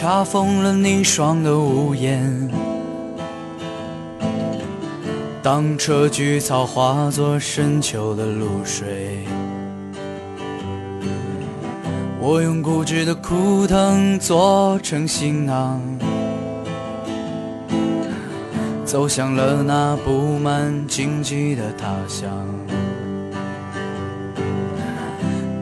[0.00, 2.50] 查封了凝霜的屋檐，
[5.42, 9.26] 当车菊草化作深秋的露水，
[12.18, 15.78] 我用固执的枯藤做成行囊，
[18.86, 22.30] 走向了那布满荆棘的他乡。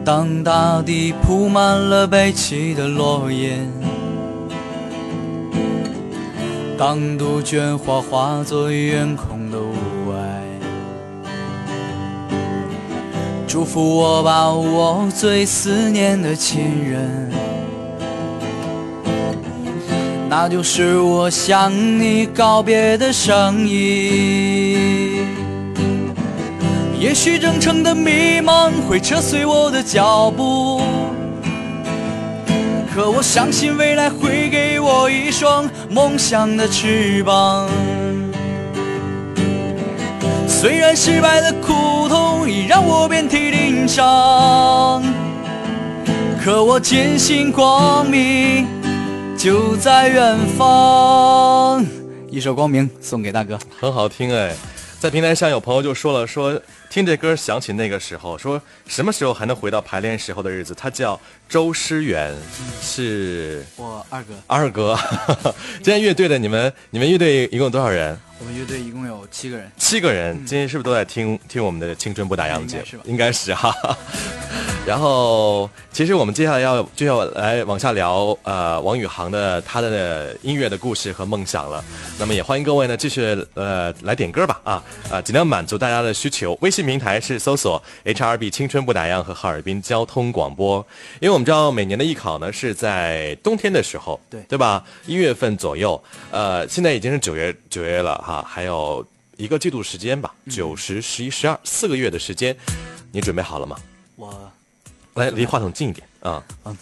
[0.05, 3.59] 当大地铺满了悲泣的落叶，
[6.79, 9.73] 当杜鹃花化作远空的雾
[10.07, 10.15] 霭，
[13.45, 17.29] 祝福我吧，我最思念的亲人，
[20.29, 25.27] 那就是我向你告别的声音。
[26.97, 30.81] 也许征程的迷茫会扯碎我的脚步，
[32.93, 37.69] 可我相信未来会给我一双梦想的翅膀。
[40.47, 45.01] 虽然失败的苦痛已让我遍体鳞伤，
[46.43, 48.67] 可我坚信光明
[49.37, 51.85] 就在远方。
[52.29, 53.57] 一首《光明》送给大哥。
[53.79, 54.53] 很好听哎，
[54.99, 60.75] 在平台上有朋友就说了，说听这歌想起那个时候，说什么时候还能回到排练时候的日子？
[60.75, 62.35] 他叫周诗源，
[62.81, 64.99] 是我二哥，二哥。
[65.81, 68.19] 今天乐队的你们，你们乐队一共有多少人？
[68.39, 69.69] 我们乐队一共有七个人。
[69.77, 70.33] 七个人。
[70.45, 73.03] 今天是不是都在听听我们的《青春不打烊》节目应该是吧？
[73.05, 73.97] 应该是哈。
[74.87, 81.83] 然后，其实我们接下来要就要来往下聊，呃，王宇航的他的音乐的故事和梦想了。
[82.17, 83.21] 那么也欢迎各位呢继续
[83.53, 86.57] 呃来点歌吧啊啊，尽量满足大家的需求。
[86.61, 90.83] 微信平台是搜索 HRB 青春不打烊和哈尔滨交通广播，
[91.19, 94.83] 因为我们知道每年的艺考呢是在冬天的时候，对对吧？
[95.05, 99.03] 一月份左右，呃，现在已经是九月九月了哈，还有
[99.37, 102.55] 一个季度时间吧，九十、十一、十二四个月的时间，
[103.11, 103.75] 你准备好了吗？
[104.17, 104.51] 我
[105.15, 106.43] 来，离话筒近一点啊。
[106.65, 106.77] 嗯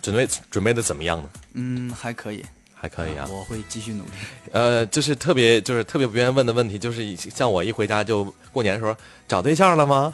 [0.00, 1.28] 准备准备的怎么样呢？
[1.52, 2.42] 嗯还可以，
[2.78, 3.26] 还可以啊。
[3.30, 4.10] 我会继续努力。
[4.52, 8.94] 呃，就是特别就是特别不愿意问的问题，就是像我一回家就过年的时候
[9.26, 10.12] 找对象了吗？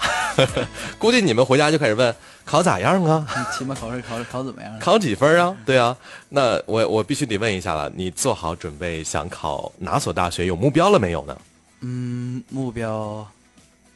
[0.99, 3.27] 估计你们回家就开始问考咋样啊？
[3.37, 4.79] 你期末考试考考怎么样？
[4.79, 5.55] 考几分啊？
[5.67, 5.97] 对啊，
[6.31, 11.37] 那我我必须得问一下了，你做好准备想考哪所大学有目标了没有呢？
[11.81, 13.27] 嗯，目标，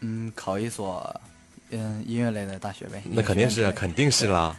[0.00, 1.14] 嗯，考一所
[1.70, 3.02] 嗯音乐类的大学呗。
[3.10, 4.54] 那肯定是肯定是啦。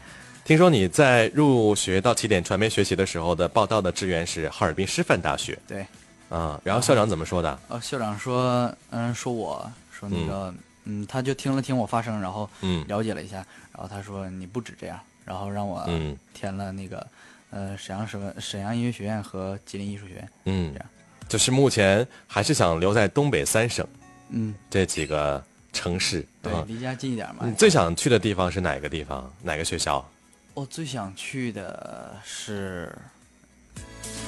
[0.47, 5.85] 听说你在入学到起点传媒学习的时候的报到的志愿是哈尔滨师范大学对，
[6.29, 7.59] 啊，然后校长怎么说的？
[7.67, 10.53] 呃，校长说，嗯，说我说那个，
[10.85, 17.05] 嗯，他就听了听我发声，然后嗯了解了一下，然后他说你不止这样，然后让我嗯填了那个，
[17.49, 20.89] 呃，沈阳什么沈阳音乐学院和吉林艺术学院，嗯这样，
[21.27, 23.85] 就是目前还是想留在东北三省
[24.29, 25.43] 嗯，这几个
[25.73, 26.25] 城市。
[26.41, 27.51] 对，啊离家近一点嘛你。
[27.51, 29.29] 最想去的地方是哪个地方？
[29.43, 30.09] 哪个学校？
[30.57, 32.91] 我最想去的是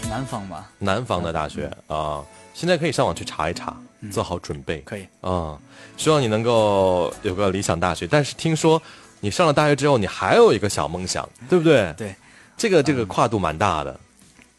[0.07, 2.23] 南方吧，南方的大学啊，
[2.53, 3.75] 现在可以上网去查一查，
[4.11, 4.79] 做好准备。
[4.81, 5.07] 可以。
[5.21, 5.59] 啊，
[5.97, 8.05] 希望你能够有个理想大学。
[8.05, 8.79] 但是听说
[9.21, 11.91] 你上了大学之后，你还有一个小梦想，对不对？
[11.97, 12.15] 对，
[12.55, 13.99] 这个这个跨度蛮大的。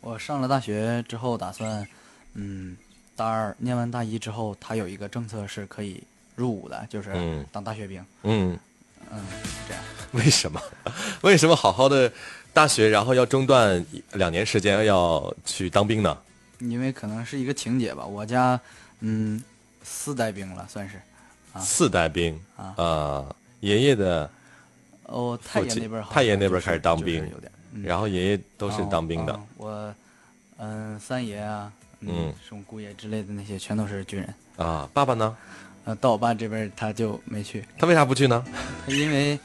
[0.00, 1.86] 我上了大学之后，打算，
[2.34, 2.76] 嗯，
[3.14, 6.02] 大二念完大一之后，他有一个政策是可以
[6.34, 8.04] 入伍的，就是嗯当大学兵。
[8.24, 8.58] 嗯，
[9.12, 9.20] 嗯，
[9.68, 9.82] 这样。
[10.12, 10.60] 为什么？
[11.22, 12.12] 为什么好好的
[12.52, 13.84] 大学，然后要中断
[14.14, 16.16] 两年时间要去当兵呢？
[16.58, 18.60] 因为可能是一个情节吧，我家，
[19.00, 19.42] 嗯，
[19.82, 20.96] 四代兵了，算是。
[21.52, 24.30] 啊四代兵啊呃爷爷的，
[25.04, 27.50] 哦，太爷那边好太爷那边开始当就是兵有点。
[27.72, 29.40] 嗯然后爷爷都是当兵的啊。
[29.56, 29.94] 我，
[30.58, 34.34] 嗯，三爷啊，嗯嗯，什么姑爷之类的那些，全都是军人。
[34.56, 34.88] 啊。
[34.92, 35.36] 爸爸呢？
[35.90, 38.44] 呃，到我爸这边他就没去，他为啥不去呢？
[38.86, 39.36] 因为，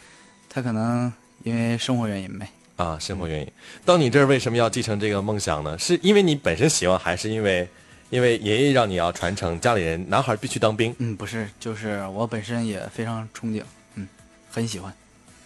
[0.47, 1.11] 他可能
[1.43, 2.47] 因为生活原因呗。
[2.75, 3.51] 啊，生活原因。
[3.83, 5.75] 到你这儿为什么要继承这个梦想呢？
[5.79, 7.67] 是因为你本身喜欢，还是因为
[8.11, 13.63] 因为爷爷让你要传承，家里人男孩必须当兵，嗯，不是，就是我本身也非常憧憬，
[13.95, 14.07] 嗯，
[14.51, 14.93] 很喜欢。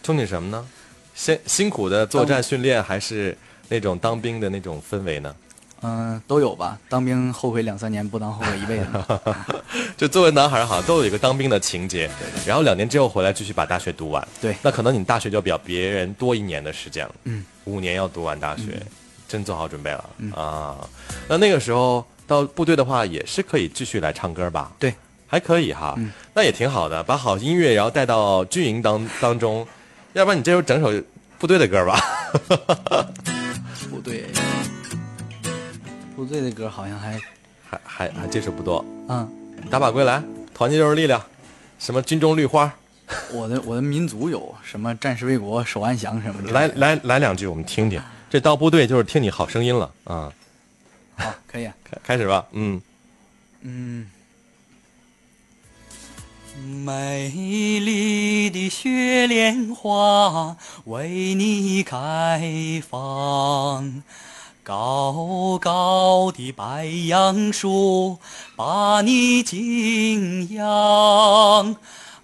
[0.03, 0.67] 憧憬什么呢？
[1.15, 3.37] 辛辛苦的作战训练，还是
[3.69, 5.33] 那种当兵的那种氛围呢？
[5.81, 6.77] 嗯、都有吧。
[6.89, 8.85] 当兵后悔两三年，不当后悔一辈子。
[9.97, 12.09] 就作为男孩儿哈，都有一个当兵的情节，
[12.45, 14.25] 然后两年之后回来继续把大学读完。
[14.41, 18.81] 对那可能你大学就比别人多一年的时间了，嗯，五年要读完大学，
[19.27, 20.77] 真做好准备了、啊。
[21.27, 24.71] 那那个时候到部队的话，也是可以继续来唱歌吧？
[24.79, 24.93] 对，
[25.27, 29.67] 还可以哈，嗯那也挺好的，把好音乐然后带到军营当当中，
[30.13, 30.91] 要不然你这时候整首
[31.37, 31.99] 部队的歌吧？
[33.89, 34.25] 部队，
[36.19, 37.17] 部队的歌好像还，
[37.69, 39.25] 还还还接触不多，嗯，
[39.69, 40.21] 打靶归来，
[40.53, 41.23] 团结就是力量，
[41.79, 42.69] 什么军中绿花，
[43.31, 46.51] 我的我的民族有什么战士为国守安详什么的。
[46.51, 48.01] 来，来来两句我们听听。
[48.29, 50.33] 这到部队就是听你好声音了啊！
[51.15, 51.73] 好，可以啊。
[51.85, 52.81] 开开始吧，嗯，
[53.61, 54.11] 嗯，
[56.83, 64.03] 美丽的雪莲花为你开放，
[64.69, 68.19] 高高的白杨树
[68.55, 71.75] 把你敬仰。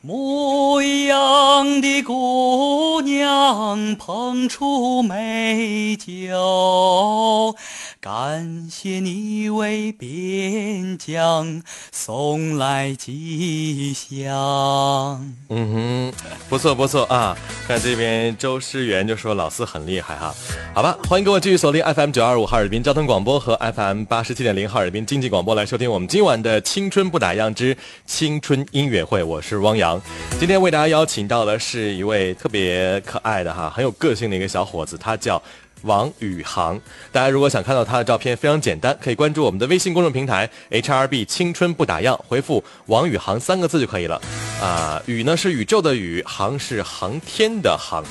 [0.08, 7.56] 牧羊的姑娘捧出美酒，
[8.00, 15.34] 感谢你为边疆送来吉祥。
[15.50, 16.14] 嗯哼，
[16.50, 17.36] 不错不错啊！
[17.68, 20.32] 看这边周诗源就说老四很厉害哈，
[20.76, 27.76] 好吧，欢迎各位继续锁定 FM 九二五哈尔滨交通广播和 FM 八十七点零哈尔滨经济广播来收听我们今晚的青春不打烊之
[28.06, 29.95] 青春音乐会，我是汪洋。
[30.40, 35.42] 今天为大家邀请到的是一位特别可爱的哈，很有个性的一个小伙子，他叫。
[35.82, 36.82] 王宇航，
[37.12, 44.20] 大家如果想看到他的照片，非常简单，可以关注我们的微信公众平台 HRB 青春不打烊，回复“王宇航”三个字就可以了。
[44.60, 48.04] 啊、宇呢是宇宙的宇，航是航天的航。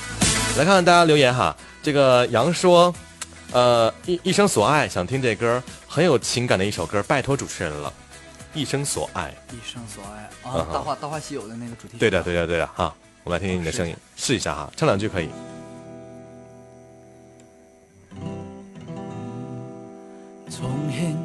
[0.57, 2.95] 来看看大家留言哈，这个杨说，
[3.51, 7.91] 呃，一一生所爱，想听这歌，很有情感的一首歌，拜托主持人了。
[8.53, 11.97] 一生所爱，一生所爱啊，大话《大话西游》的那个主题曲。
[11.97, 12.93] 对的，对的，对的哈，
[13.23, 15.29] 我们来听听你的声音，试一下哈，唱两句可以。
[20.47, 21.17] 從前、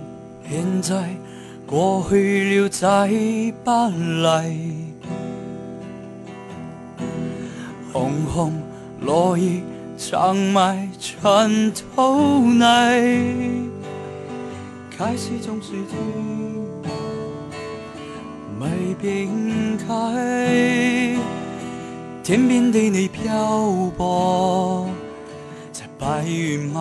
[0.48, 1.14] 现在、
[1.66, 3.08] 过去了再
[3.62, 4.90] 不嚟。
[7.92, 8.52] 紅紅
[9.00, 9.62] 落叶
[9.98, 13.60] 长埋尘土內，
[14.96, 16.49] 開始总是天
[19.02, 19.28] 未變
[19.78, 21.16] 開，
[22.22, 24.86] 天边的你漂泊
[25.72, 26.80] 在白云外。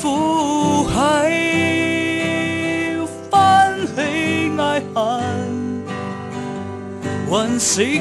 [0.00, 1.30] 苦海
[3.30, 3.92] 翻起
[4.56, 5.84] 愛恨，
[7.28, 8.00] 问世间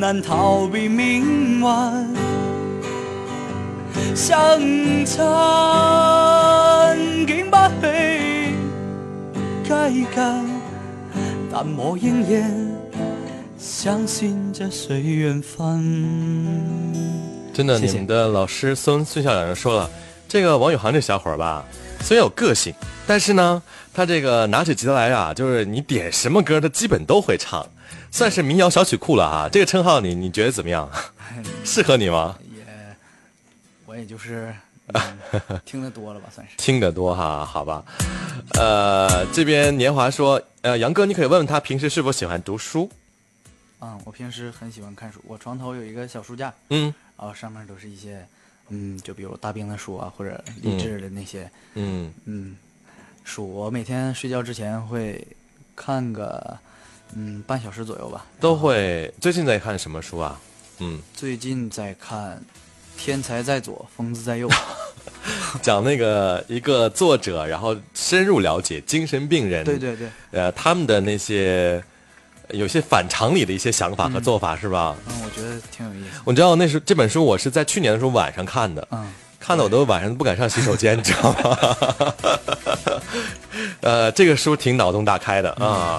[0.00, 1.66] 难逃避命运。
[4.14, 4.58] 相
[5.04, 5.22] 襯
[9.68, 10.44] 改感，
[11.50, 12.72] 但我仍然
[13.58, 15.82] 相信這水緣分。
[17.52, 19.90] 真的，你们的老师孙孙校长就说了，
[20.28, 21.64] 这个王宇航这小伙儿吧，
[22.00, 22.72] 虽然有个性，
[23.08, 23.60] 但是呢，
[23.92, 27.66] 他这个拿起吉他来啊，就是你点什么歌，他基本都会唱，
[28.12, 29.48] 算是民谣小曲库了啊。
[29.50, 30.88] 这个称号你你觉得怎么样？
[31.64, 32.36] 适合你吗？
[32.54, 32.62] 也，
[33.84, 34.54] 我也就是、
[34.94, 36.56] 嗯、聽得多了吧，算是。
[36.56, 37.84] 听得多哈，好吧。
[38.54, 42.88] 呃，这边年华说，呃，杨哥，你可以问问他平时是否喜欢读书？
[43.80, 48.26] 嗯，我平时很喜欢看书，我床头有一个小书架，嗯然后上面都是一些，
[48.68, 52.56] 嗯，就比如大兵的书啊，或者励志的那些，嗯，嗯，
[53.24, 53.46] 书。
[53.46, 55.26] 我每天睡觉之前会
[55.74, 56.56] 看个，
[57.14, 58.24] 嗯，半小时左右吧。
[58.40, 59.12] 都会。
[59.20, 60.40] 最近在看什么书啊？
[60.78, 62.36] 嗯，最近在看
[62.98, 64.48] 《天才在左，疯子在右》。
[65.62, 71.82] 讲那个一个作者，然后深入了解精神病人，对对对，呃，他们的那些
[72.50, 74.94] 有些反常理的一些想法和做法，是吧？
[75.08, 76.20] 嗯，我觉得挺有意思。
[76.24, 81.58] 我知道那时这本书我是在去年的时候晚上看的，嗯，看的我都晚上都不敢上洗手间，你知道吗？
[83.80, 85.98] 呃，这个书挺脑洞大开的啊。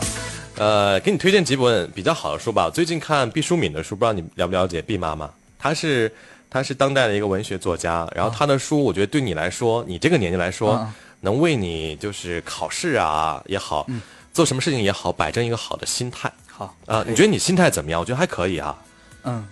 [0.55, 2.65] 呃，给你推荐几本比较好的书吧。
[2.65, 5.29] 我最近看毕淑敏的书，不知道你了不了解毕妈妈？
[5.59, 6.11] 她是
[6.49, 13.87] 她是当代的一个文学作家，然后他的书，我觉得对你来说，你这个年纪来说，嗯能为你就是考试啊也好，
[14.31, 17.03] 做什么事情也好，摆正一个好的心态好啊。
[17.07, 17.99] 你觉得你心态怎么样？
[17.99, 18.77] 我觉得还可以啊。
[19.23, 19.45] 嗯，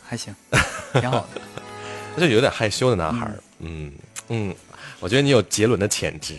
[0.00, 0.32] 还行，
[0.92, 1.40] 挺好的。
[2.14, 3.92] 他就有点害羞的男孩儿，嗯，
[4.28, 4.54] 嗯，
[5.00, 6.36] 我觉得你有杰伦的潜质。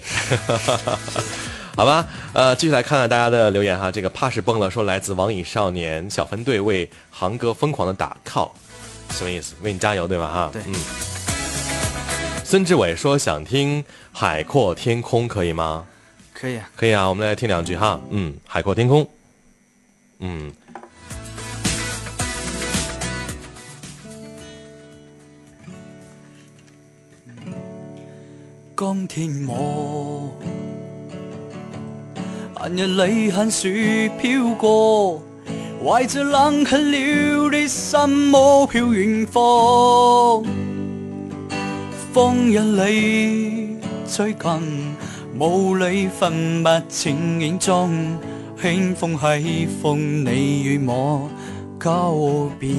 [1.76, 3.92] 好吧，呃，继续来看看大家的留言哈。
[3.92, 8.50] 这个怕是崩了，说来自网瘾少年小分队为航哥疯狂的打 call，
[9.12, 9.54] 什么意思？
[9.62, 10.28] 为你加油对吧？
[10.28, 10.76] 哈，对嗯。
[12.44, 15.86] 孙志伟说想听《海阔天空》，可以吗？
[16.34, 16.70] 可以啊。
[16.76, 18.00] 可以啊，我们来听两句哈。
[18.10, 19.04] 嗯，《海阔天空》。
[20.20, 20.52] 嗯，
[28.76, 30.34] 江天我，
[32.56, 35.22] 寒日里看雪飘過，
[35.82, 40.44] 怀着冷却了的心魔飄遠方。
[42.14, 44.96] 风一里最近，
[45.40, 48.18] 雾里分不清影中，
[48.62, 51.30] 輕風喺風你与我
[51.80, 52.14] 交
[52.60, 52.76] 變。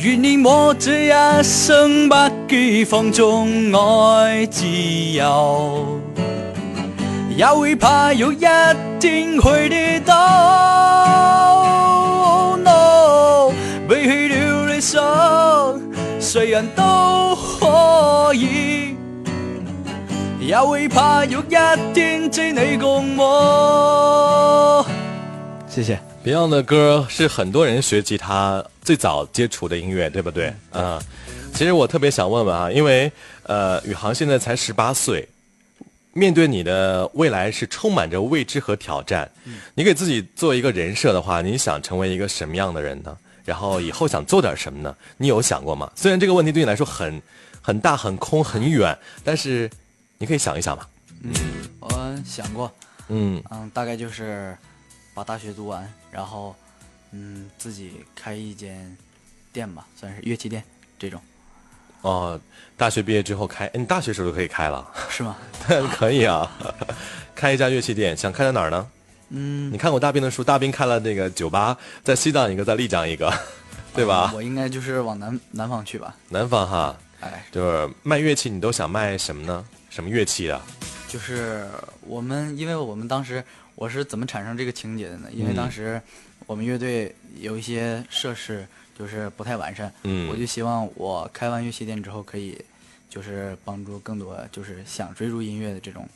[0.00, 2.14] 願你我这一生不
[2.46, 6.00] 羁放纵爱自由，
[7.36, 8.44] 也会怕有一
[9.02, 10.14] 天會跌倒。
[12.22, 13.50] Oh no，
[13.88, 15.02] 背棄了理想，
[16.20, 18.94] 誰人都可以，
[20.38, 24.86] 也会怕有一天只你共我。
[25.66, 25.98] 谢谢。
[26.24, 30.54] Beyond 的歌是很多人学吉他最早接触的音乐，对不对？
[30.74, 30.96] 嗯，
[31.52, 33.10] 其实我特别想问问啊，因为
[33.48, 35.28] 呃，宇航现在才十八岁，
[36.12, 39.30] 面对你的未来是充满着未知和挑战。
[39.74, 43.16] 你给自己做一个人设的话，你想成为一个什么样的人呢？
[43.44, 44.96] 然后以后想做点什么呢？
[45.16, 45.90] 你有想过吗？
[45.96, 47.20] 虽然这个问题对你来说很
[47.60, 49.68] 很大、很空、很远，但是
[50.18, 50.86] 你可以想一想嘛。
[51.80, 52.72] 我想过，
[53.08, 54.56] 嗯嗯，大概就是
[55.14, 56.54] 把大学读完，然后
[57.10, 58.96] 嗯自己开一间
[59.52, 60.62] 店吧，算是乐器店
[60.98, 61.20] 这种，
[62.02, 62.38] 哦，
[62.76, 64.86] 大学毕业之后开，哎你大学时候就可以开了。
[65.08, 65.36] 是吗？
[65.96, 66.50] 可以啊，
[67.34, 68.86] 开一家乐器店，想开在哪儿呢？
[69.30, 73.32] 嗯，你看过大兵的书，大兵开了那个酒吧，在西藏一个，在丽江一个，
[73.94, 74.30] 对吧？
[74.34, 79.64] 我应该就是往南南方去吧，南方哈，哎，就是卖乐器，你都想卖什么呢？
[79.88, 80.60] 什么乐器啊？
[81.08, 81.66] 就是
[82.06, 83.42] 我们，因为我们当时
[83.74, 85.28] 我是怎么产生这个情节的呢？
[85.32, 86.00] 因为嗯当时
[86.46, 88.66] 我们乐队有一些设施
[88.98, 92.58] 就是不太完善，嗯我就希望我开完乐器店之后可以
[93.08, 96.08] 就是帮助更多就是想追逐音乐的这种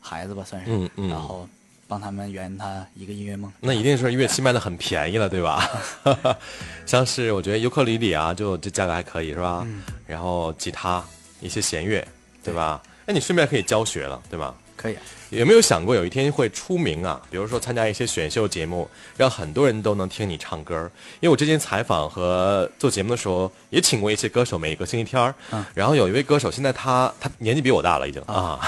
[0.00, 1.48] 孩子吧，算是，嗯嗯然后
[1.86, 3.50] 帮他们圆他一个音乐梦。
[3.60, 5.68] 那一定是乐器卖的很便宜了，对吧？
[6.86, 9.62] 像是我觉得尤克里里啊，就这价格还可以，是吧？
[9.66, 11.02] 嗯然后吉他
[11.40, 12.06] 一些弦乐，
[12.42, 12.82] 对吧？
[13.06, 14.54] 哎，你顺便可以教学了，对吧？
[14.84, 17.18] 可以啊，有没有想过有一天会出名啊？
[17.30, 20.74] 比如说参加一些选秀节目，让很多人都能听你唱歌。
[21.20, 25.34] 因为我之前采访和做节目的时候，也请过一些歌手，每个星期天儿。
[25.52, 28.60] 嗯然后有一位歌手，现在他他年纪比我大了，已经啊。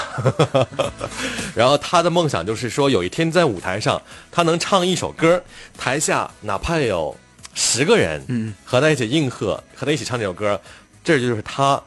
[1.54, 4.00] 然后他的梦想就是说，有一天在舞台上，
[4.32, 5.42] 他能唱一首歌，
[5.76, 7.14] 台下哪怕有
[7.52, 10.58] 十个人，嗯，和他一起应和，和他一起唱这首歌，
[11.04, 11.82] 这就是他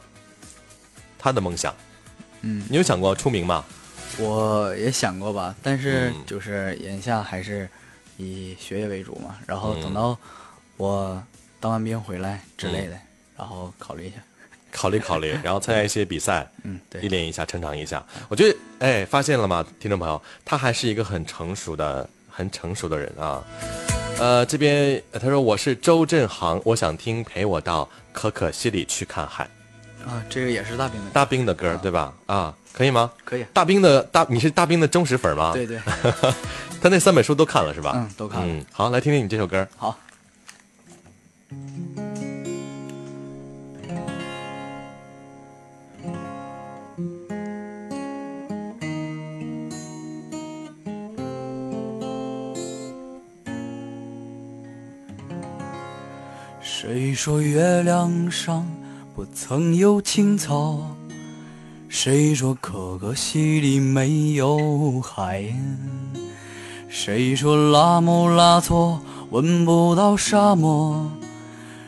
[1.17, 1.73] 他的梦想。
[2.41, 3.65] 嗯，你有想过出名吗？
[4.20, 7.67] 我也想过吧，但是嗯就是眼下还是
[8.17, 10.17] 以学业为主嘛，然后嗯等到
[10.78, 11.22] 我
[11.59, 12.97] 当完兵回来之类的，
[13.38, 14.15] 然后考虑一下。
[14.72, 18.05] 考虑考虑， 然后参加一些比赛，嗯，对历，练一下，成长一下。
[18.28, 23.43] 我觉得，哎，发现了吗，听众朋友，他还是一个很成熟的、很成熟的人啊。
[24.20, 29.43] 呃，这边呃他说我是周振航，我想听陪我到可可西里去看海，
[30.05, 32.13] 啊，这个也是大兵的，大兵的歌，对吧？
[32.28, 33.11] 啊，可以吗？
[33.26, 35.51] 可以，大兵的大，你是大兵的忠实粉吗？
[35.53, 35.80] 对，对，
[36.82, 37.93] 他那三本书都看了是吧？
[37.95, 38.47] 嗯，都看了。
[38.47, 39.67] 嗯，好，来听听你这首歌。
[39.78, 39.97] 好，
[56.61, 58.65] 谁说月亮上
[59.13, 60.95] 不曾有青草？
[61.92, 65.44] 谁说可可西里没有海？
[66.88, 71.10] 谁说拉姆拉措闻不到沙漠？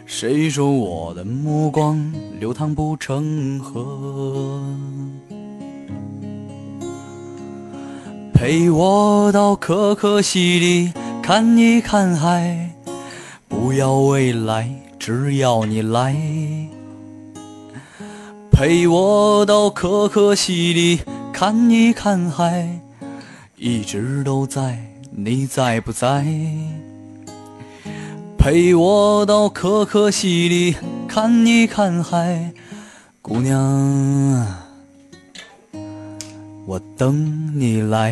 [0.08, 4.60] 谁说我的目光流淌不成河？
[8.34, 10.92] 陪我到可可西里
[11.22, 12.72] 看一看海，
[13.48, 16.16] 不要未来，只要你来。
[18.62, 21.02] 陪我到可可西里
[21.34, 22.80] 看一看海，
[23.56, 24.78] 一直都在，
[25.10, 26.24] 你在不在？
[28.38, 30.76] 陪我到可可西里
[31.08, 32.54] 看一看海，
[33.24, 33.58] 姑娘，
[36.68, 38.12] 我等你来。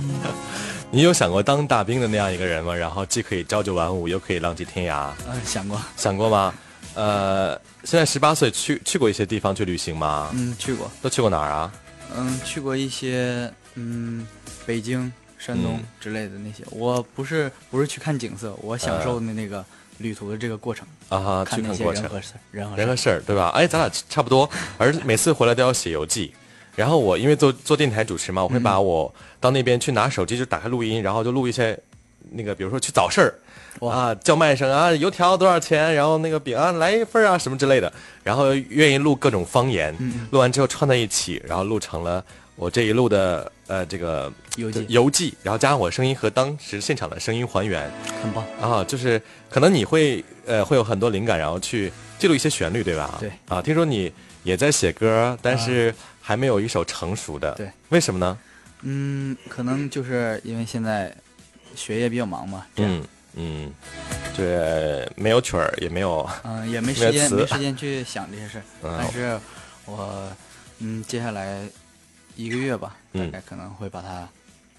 [0.90, 2.74] 你有想过当大兵的那样一个人吗？
[2.74, 6.54] 然后既可以朝九晚五，又可以浪迹天涯，嗯、想过，想过吗？
[6.98, 10.30] 呃，现在十八岁，去去过一些地方去旅行吗？
[10.34, 11.72] 嗯，去过，都去过哪儿啊？
[12.16, 14.26] 嗯，去过一些，嗯，
[14.66, 16.64] 北京、山东嗯之类的那些。
[16.70, 19.64] 我不是不是去看景色，我享受的那个
[19.98, 22.80] 旅途的这个过程，啊哈，看那去看过程，些人和事，人和事。
[22.80, 23.50] 人和事儿，对吧？
[23.54, 26.34] 哎，咱俩差不多，而每次回来都要写游记。
[26.74, 31.78] 然后我因为做做电台主持嘛，我会把我到那边去拿手机，就打开录音，然后就录一些
[32.32, 33.34] 那个，比如说去早市儿。
[33.80, 35.94] 哇啊，叫卖声啊，油条多少钱？
[35.94, 37.92] 然后那个饼啊，来一份啊，什么之类的。
[38.22, 42.24] 然后愿意录各种方言，嗯录完之后串在一起，然后录成了
[42.56, 47.90] 我这一路的呃这个游记游记，然后加上我声音和当时现场的声音还原
[48.22, 48.44] 很棒。
[48.60, 53.16] 啊，就是可能你会呃会有很多灵感，然后去记录一些旋律，对吧？
[53.20, 54.12] 对啊，听说你
[54.42, 58.36] 也在写歌，但是还没有一首成熟的，对，为什么呢？
[58.82, 61.14] 嗯，可能就是因为现在
[61.74, 63.02] 学业比较忙嘛，这样，嗯
[63.34, 63.72] 嗯，
[64.36, 68.64] 这没有曲儿，也没有嗯、也没时间词没时间去想这些事儿。
[68.82, 69.38] 嗯但是
[69.84, 70.28] 我，
[70.78, 71.62] 嗯，接下来
[72.36, 74.28] 一个月吧，大嗯概可能会把它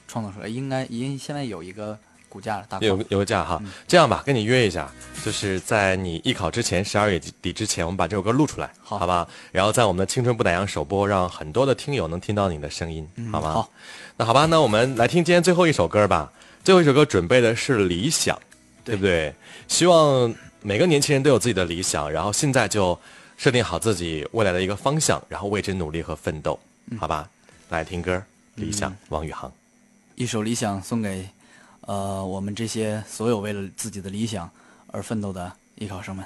[0.08, 0.48] 创作出来。
[0.48, 1.98] 应该已经现在有一个
[2.28, 3.08] 骨架了，大有框。
[3.10, 3.60] 有个架哈。
[3.62, 4.92] 嗯这样吧，跟你约一下，
[5.24, 9.28] 就是在你艺考之前，十二月底之前，我们把这首歌录出来，好吧？
[9.52, 13.54] 然后在我们的青春不打烊首播，让很多的听友能听到你的声音，嗯好吗？
[13.54, 13.72] 好，
[14.18, 16.32] 那好吧，那我们来听今天最后一首歌吧。
[16.64, 18.38] 最后一首歌准备的是理想，
[18.84, 19.34] 对对不对？
[19.68, 23.00] 希望每个年轻人都有自己的理想，然后现在就
[23.38, 26.60] 设定好自己未来的一个方向，然后为之努力和奋斗，
[27.00, 27.30] 好吧？
[27.70, 28.18] 来听歌，
[28.56, 29.52] 《理想》，王宇航。
[30.16, 31.28] 一首理想送给，
[31.82, 34.50] 呃，我们这些所有为了自己的理想
[34.88, 36.26] 而奋斗的艺考生们。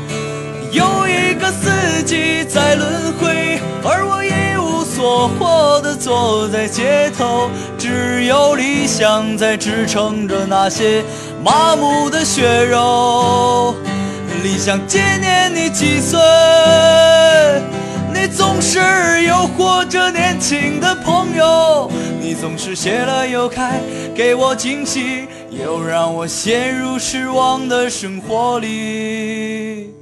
[0.71, 11.03] 有一个四季在轮回，而我一无所获的坐在街头，只有理想在支撑着那些
[11.43, 13.75] 麻木的血肉。
[14.43, 16.17] 理想纪念你几岁？
[18.13, 18.79] 你总是
[19.23, 21.91] 诱惑着年轻的朋友，
[22.21, 23.81] 你总是谢了又开，
[24.15, 29.93] 给我惊喜，又让我陷入失望的生活里。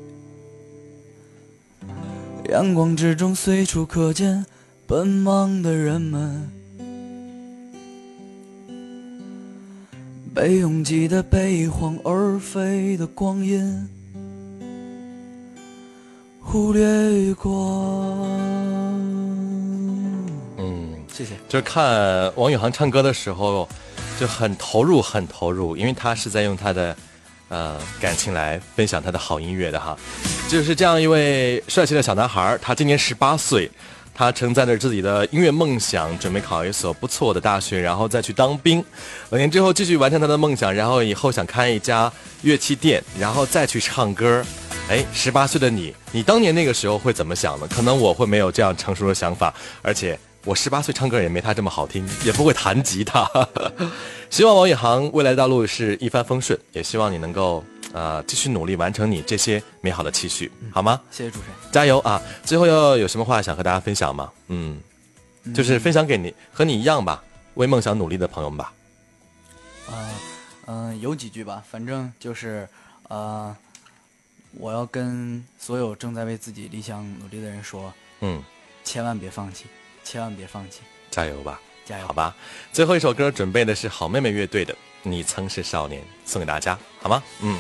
[2.50, 4.44] 阳光之中随处可见
[4.88, 6.50] 奔忙的人们，
[10.34, 13.88] 被拥挤的悲欢而飞的光阴
[16.42, 17.52] 忽略过。
[20.58, 21.36] 嗯，谢谢。
[21.48, 23.70] 就是看王宇航唱歌的时候，
[24.20, 26.98] 就很投入，很投入，因为他是在用他的
[27.50, 29.98] 呃感情来分享他的好音乐的哈。
[30.48, 33.70] 就是这样一位帅气的小男孩儿，他今年十八岁，
[34.16, 38.84] 他承载着自己的音乐梦想，准备考一所不错的大学，然后再去当兵。
[39.30, 44.44] 两年之后继续完成他的梦想，然后以后想开一家乐器店，然后再去唱歌。
[44.90, 47.68] 哎，十八岁的你，你当年那个时候会怎么想呢？
[47.70, 53.30] 可能我会没有这样成熟的想法，而且我十八岁唱歌也没他这么好听，也不会弹吉他。
[54.30, 57.64] 希望王宇航未来的道路是一帆风顺，也希望你能够
[57.94, 61.02] 呃继续努力完成你这些美好的期许，好吗？
[61.12, 61.56] 谢谢主持人。
[61.72, 62.22] 加油啊！
[62.44, 64.32] 最后要有什么话想和大家分享吗？
[64.48, 64.82] 嗯，
[65.54, 67.24] 就是分享给你和你一样吧，
[67.56, 68.74] 为梦想努力的朋友们吧。
[69.88, 70.10] 啊，
[70.68, 72.68] 嗯、有几句吧，反正就是，
[73.08, 73.56] 呃，
[74.54, 78.42] 我要跟所有正在为自己理想努力的人说，嗯，
[78.84, 79.66] 千万别放弃，
[80.12, 80.80] 千万别放弃。
[81.12, 81.62] 加油吧。
[81.86, 82.08] 加油。
[82.08, 82.36] 好吧。
[82.74, 87.22] 最后一首歌准备的是好妹妹乐队的你曾是少年送给大家好吗？
[87.44, 87.56] 嗯。